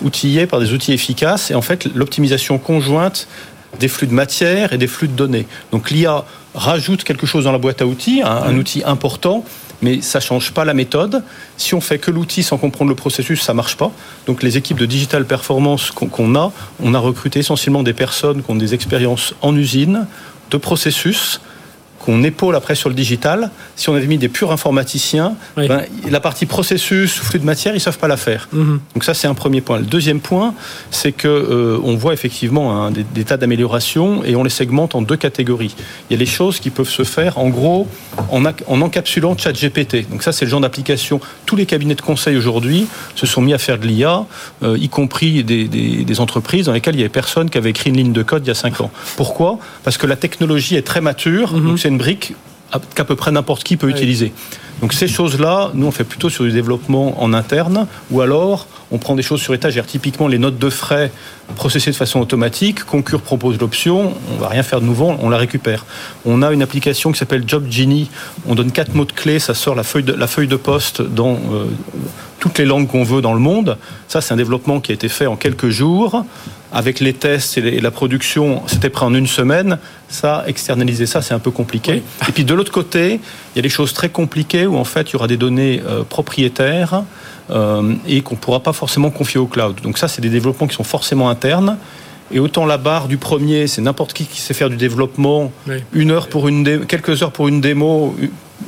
[0.02, 3.28] outillés par des outils efficaces et en fait l'optimisation conjointe
[3.78, 5.46] des flux de matière et des flux de données.
[5.70, 9.44] Donc l'IA rajoute quelque chose dans la boîte à outils, un, outil important,
[9.80, 11.22] mais ça change pas la méthode.
[11.56, 13.90] Si on fait que l'outil sans comprendre le processus, ça marche pas.
[14.26, 16.52] Donc les équipes de digital performance qu'on a,
[16.82, 20.06] on a recruté essentiellement des personnes qui ont des expériences en usine,
[20.50, 21.40] de processus,
[22.03, 23.50] qu'on épaule après sur le digital.
[23.76, 27.80] Si on avait mis des purs informaticiens, ben, la partie processus, flux de matière, ils
[27.80, 28.48] savent pas la faire.
[28.53, 28.80] Mhm.
[28.94, 29.78] Donc ça, c'est un premier point.
[29.78, 30.55] Le deuxième point,
[30.90, 35.16] c'est que euh, on voit effectivement des, tas d'améliorations et on les segmente en deux
[35.16, 35.74] catégories.
[36.11, 37.86] Il y a les choses qui peuvent se faire, en gros,
[38.30, 40.11] en, en encapsulant ChatGPT.
[40.11, 41.20] Donc ça, c'est le genre d'application.
[41.46, 44.24] Tous les cabinets de conseil aujourd'hui se sont mis à faire de l'IA,
[44.62, 47.90] euh, y compris des, des, entreprises dans lesquelles il y avait personne qui avait écrit
[47.90, 48.90] une ligne de code il y a cinq ans.
[49.16, 49.59] Pourquoi?
[49.82, 51.55] Parce que la technologie est très mature.
[51.55, 51.66] Mhm.
[51.68, 52.34] Donc c'est une brique
[52.95, 54.32] qu'à peu près n'importe qui peut utiliser.
[54.80, 58.99] Donc ces choses-là, nous on fait plutôt sur du développement en interne, ou alors on
[58.99, 59.86] prend des choses sur étagère.
[59.86, 61.11] Typiquement les notes de frais
[61.57, 65.38] processées de façon automatique, Concur propose l'option, on va rien faire de nouveau, on la
[65.38, 65.86] récupère.
[66.24, 68.11] On a une application qui s'appelle Job Genie,
[68.47, 71.03] on donne quatre mots de clé, ça sort la feuille de, la feuille de poste
[71.03, 71.64] dans euh,
[72.38, 73.78] toutes les langues qu'on veut dans le monde.
[74.09, 76.24] Ça c'est un développement qui a été fait en quelques jours
[76.72, 79.78] avec les tests et la production, c'était prêt en une semaine.
[80.09, 82.03] Ça, externaliser ça, c'est un peu compliqué.
[82.28, 83.20] Et puis de l'autre côté,
[83.55, 85.82] il y a des choses très compliquées où en fait, il y aura des données
[85.86, 87.05] euh, propriétaires
[87.51, 89.80] et qu'on ne pourra pas forcément confier au cloud.
[89.82, 91.76] Donc ça, c'est des développements qui sont forcément internes.
[92.32, 95.53] Et autant la barre du premier, c'est n'importe qui qui sait faire du développement,
[95.93, 98.16] une heure pour une quelques heures pour une démo,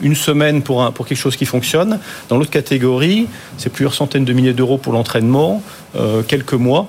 [0.03, 1.99] une semaine pour, un, pour quelque chose qui fonctionne.
[2.29, 5.62] Dans l'autre catégorie, c'est plusieurs centaines de milliers d'euros pour l'entraînement,
[5.97, 6.89] euh, quelques mois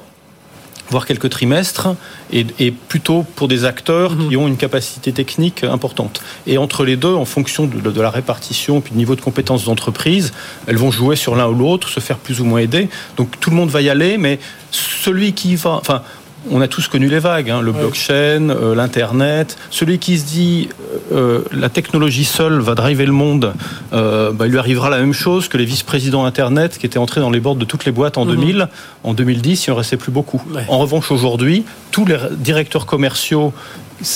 [0.90, 1.90] voire quelques trimestres,
[2.32, 4.30] et, plutôt pour des acteurs mhm.
[4.30, 6.22] qui ont une capacité technique importante.
[6.48, 10.34] Et entre les deux, en fonction de, la répartition et du niveau de compétences d'entreprise,
[10.68, 12.90] elles vont jouer sur l'un ou l'autre, se faire plus ou moins aider.
[13.18, 14.40] Donc tout le monde va y aller, mais
[14.72, 15.72] celui qui va...
[15.72, 16.04] Enfin,
[16.52, 19.58] on a tous connu les vagues, hein, le blockchain, euh, l'internet.
[19.70, 20.70] Celui qui se dit
[21.12, 23.54] euh, la technologie seule va driver le monde,
[23.94, 27.22] euh, bah, il lui arrivera la même chose que les vice-présidents internet qui étaient entrés
[27.22, 28.58] dans les bords de toutes les boîtes en 2000.
[28.58, 28.68] Mhm.
[29.04, 30.42] En 2010, il en restait plus beaucoup.
[30.68, 33.54] En revanche, aujourd'hui, tous les directeurs commerciaux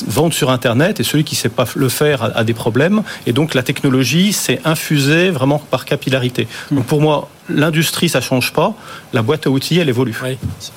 [0.08, 3.04] vendent sur Internet et celui qui ne sait pas le faire a, des problèmes.
[3.26, 6.48] Et donc la technologie s'est infusée vraiment par capillarité.
[6.72, 8.74] Donc pour moi, l'industrie, ça change pas.
[9.14, 10.16] La boîte à outils, elle évolue.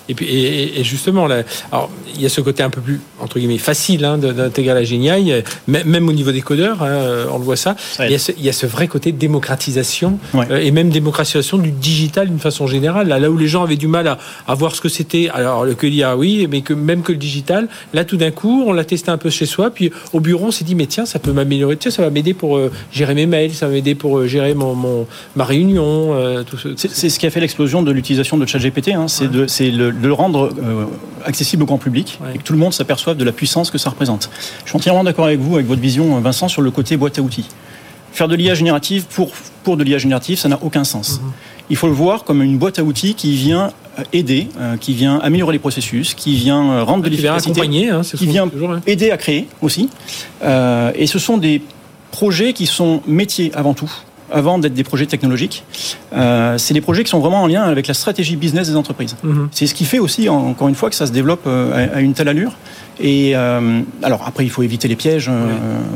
[0.08, 3.38] Et puis, et, justement, là, alors, il y a ce côté un peu plus entre
[3.38, 7.56] guillemets facile hein, d'intégrer la géniale, même au niveau des codeurs, hein, on le voit
[7.56, 7.76] ça.
[8.00, 11.58] Il y, a ce, il y, a ce, vrai côté démocratisation euh, et même démocratisation
[11.58, 13.08] du digital d'une façon générale.
[13.08, 15.66] Là, là où les gens avaient du mal à, à voir ce que c'était, alors
[15.76, 18.84] que l'IA, oui, mais que même que le digital, là, tout d'un coup, on l'a
[18.84, 21.32] testé un peu chez soi, puis au bureau, on s'est dit, mais tiens, ça peut
[21.32, 24.26] m'améliorer, tiens, ça va m'aider pour euh, gérer mes mails, ça va m'aider pour euh,
[24.26, 25.06] gérer mon, mon,
[25.36, 29.06] ma réunion, tout c'est ce qui a fait l'explosion de l'utilisation de ChatGPT, hein.
[29.08, 29.46] c'est de,
[29.88, 30.84] le, rendre euh,
[31.24, 33.90] accessible au grand public et que tout le monde s'aperçoive de la puissance que ça
[33.90, 34.30] représente.
[34.64, 37.22] Je suis entièrement d'accord avec vous, avec votre vision, Vincent, sur le côté boîte à
[37.22, 37.46] outils.
[38.12, 39.30] Faire de l'IA générative pour,
[39.62, 41.14] pour de l'IA générative, ça n'a aucun sens.
[41.14, 41.30] Mm-hmm.
[41.70, 44.92] Il faut le voir comme une boîte à outils qui vient euh, aider, euh, qui
[44.92, 48.50] vient améliorer les processus, qui vient rendre de l'efficacité, hein, qui vient
[48.86, 49.88] aider à créer aussi.
[50.42, 51.62] et ce sont des
[52.10, 53.90] projets qui sont métiers avant tout
[54.32, 55.64] avant d'être des projets technologiques.
[56.14, 59.16] Euh, c'est des projets qui sont vraiment en lien avec la stratégie business des entreprises.
[59.22, 59.48] Mhm.
[59.50, 62.14] C'est ce qui fait aussi, encore une fois, que ça se développe euh, à, une
[62.14, 62.52] telle allure.
[63.00, 65.48] Et euh, alors après, il faut éviter les pièges euh,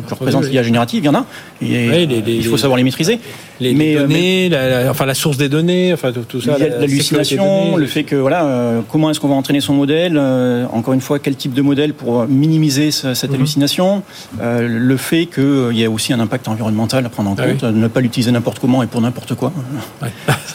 [0.08, 1.04] que représente l'IA générative.
[1.04, 1.26] Il y en a.
[1.62, 3.20] Et, il faut savoir les maîtriser.
[3.58, 6.58] Les, mais, données, la, enfin la source des données, enfin tout, ça.
[6.58, 10.18] L'hallucination, le fait que voilà, comment est-ce qu'on va entraîner son modèle
[10.72, 13.34] Encore une fois, quel type de modèle pour minimiser cette mhm.
[13.36, 14.02] hallucination
[14.40, 17.88] Le fait qu'il y a aussi un impact environnemental à prendre en ah compte, ne
[17.88, 19.52] pas l'utiliser n'importe comment et pour n'importe quoi.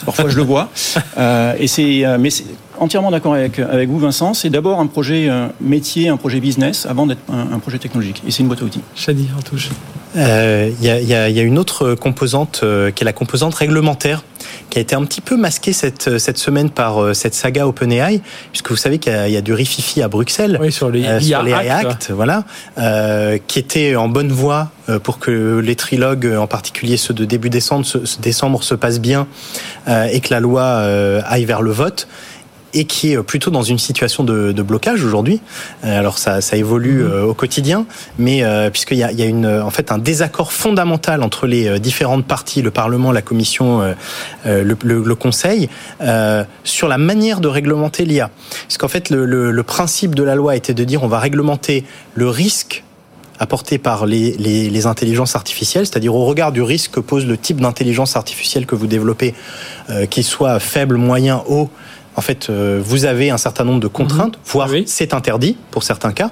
[0.04, 0.70] Parfois, je le vois.
[1.18, 2.44] Euh, et c'est, euh, mais c'est
[2.82, 4.34] entièrement d'accord avec, avec vous, Vincent.
[4.34, 8.22] C'est d'abord un projet euh, métier, un projet business, avant d'être un, projet technologique.
[8.26, 8.82] Et c'est une boîte à outils.
[8.96, 9.70] Chadi, en touche.
[10.14, 12.64] Il y, a, y, a, une autre composante
[12.94, 14.24] qui est la composante réglementaire
[14.68, 18.20] qui a été un petit peu masquée cette, cette semaine par cette saga OpenAI,
[18.50, 22.44] puisque vous savez qu'il y, a du rififi à Bruxelles sur les, Act, voilà,
[23.46, 24.70] qui était en bonne voie
[25.02, 29.26] pour que les trilogues, en particulier ceux de début décembre, se, décembre se passent bien
[29.88, 30.64] et que la loi
[31.26, 32.08] aille vers le vote.
[32.74, 35.40] Et qui est plutôt dans une situation de, blocage aujourd'hui.
[35.82, 37.24] Alors ça, ça évolue mmh.
[37.24, 37.84] au quotidien,
[38.18, 41.80] mais puisqu'il y a, il y a une, en fait un désaccord fondamental entre les
[41.80, 43.94] différentes parties, le Parlement, la Commission,
[44.44, 45.68] le, le, Conseil,
[46.64, 48.30] sur la manière de réglementer l'IA.
[48.68, 51.84] Parce qu'en fait, le, le principe de la loi était de dire on va réglementer
[52.14, 52.84] le risque
[53.42, 57.60] apporté par les, les, intelligences artificielles, c'est-à-dire au regard du risque que pose le type
[57.60, 59.34] d'intelligence artificielle que vous développez,
[59.90, 61.68] euh, qu'il soit faible, moyen, haut.
[62.16, 64.42] En fait, euh, vous avez un certain nombre de contraintes, mhm.
[64.44, 66.30] voire c'est interdit pour certains cas.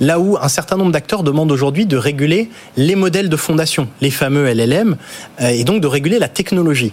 [0.00, 4.10] Là où un certain nombre d'acteurs demandent aujourd'hui de réguler les modèles de fondation, les
[4.10, 4.96] fameux LLM,
[5.40, 6.92] euh, et donc de réguler la technologie.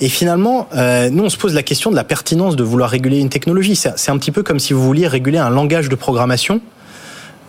[0.00, 3.20] Et finalement, euh, nous, on se pose la question de la pertinence de vouloir réguler
[3.20, 3.76] une technologie.
[3.76, 6.60] C'est un petit peu comme si vous vouliez réguler un langage de programmation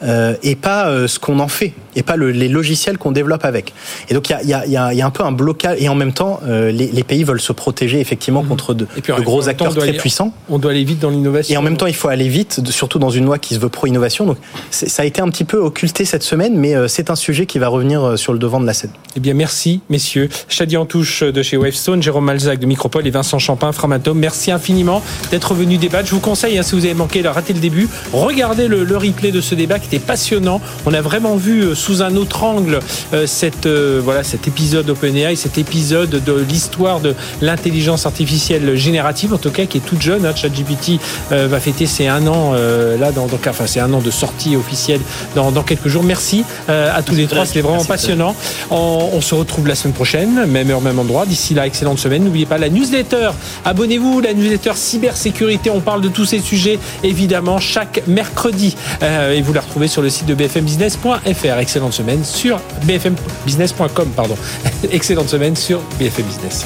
[0.04, 3.45] euh, et pas euh, ce qu'on en fait, et pas le, les logiciels qu'on développe
[3.45, 3.74] avec.
[4.10, 5.95] Et donc il y a, y, a, y a, un peu un blocage, et en
[5.95, 8.47] même temps, euh, les, les, pays veulent se protéger effectivement mmh.
[8.47, 10.34] contre de, de gros acteurs très puissants.
[10.49, 11.54] On doit aller vite dans l'innovation.
[11.54, 13.70] Et en même temps, il faut aller vite, surtout dans une loi qui se veut
[13.70, 14.26] pro-innovation.
[14.26, 14.38] Donc
[14.72, 17.68] ça a été un petit peu occulté cette semaine, mais c'est un sujet qui va
[17.68, 18.91] revenir sur le devant de la scène.
[19.16, 20.30] Eh bien, merci, messieurs.
[20.49, 24.20] Chadi Antouche de chez Wavestone, Jérôme Malzac de Micropole et Vincent Champin, Framatome.
[24.20, 25.01] Merci infiniment
[25.32, 26.08] d'être venu débattre.
[26.08, 29.32] Je vous conseille, hein, si vous avez manqué, rater le début, regardez le, le replay
[29.32, 30.62] de ce débat qui passionnant.
[30.86, 32.80] On a vraiment vu euh, sous un autre angle
[33.14, 39.34] euh, cette, euh, voilà, cet épisode OpenAI, cet épisode de l'histoire de l'intelligence artificielle générative,
[39.34, 40.26] en tout cas qui est toute jeune.
[40.26, 40.34] Hein.
[40.36, 44.56] ChatGPT va fêter ses un an là, dans, donc, enfin c'est un an de sortie
[44.56, 45.00] officielle
[45.36, 46.04] dans, dans quelques jours.
[46.04, 48.36] Merci à tous les trois, c'était vraiment passionnant.
[48.72, 51.26] On, on, se retrouve la semaine prochaine, même heure, même endroit.
[51.26, 52.24] D'ici là, excellente semaine.
[52.24, 53.32] N'oubliez pas la newsletter.
[53.66, 55.70] Abonnez-vous, la newsletter cybersécurité.
[55.70, 60.09] On parle de tous ces sujets évidemment chaque mercredi et vous la retrouvez sur le
[60.09, 61.59] site de BFM bfmbusiness.fr.
[61.59, 64.38] Excellente semaine sur bfmbusiness.com, pardon.
[64.91, 66.65] Excellente semaine sur BFM Business.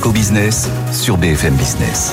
[0.00, 2.12] Co Business sur BFM Business.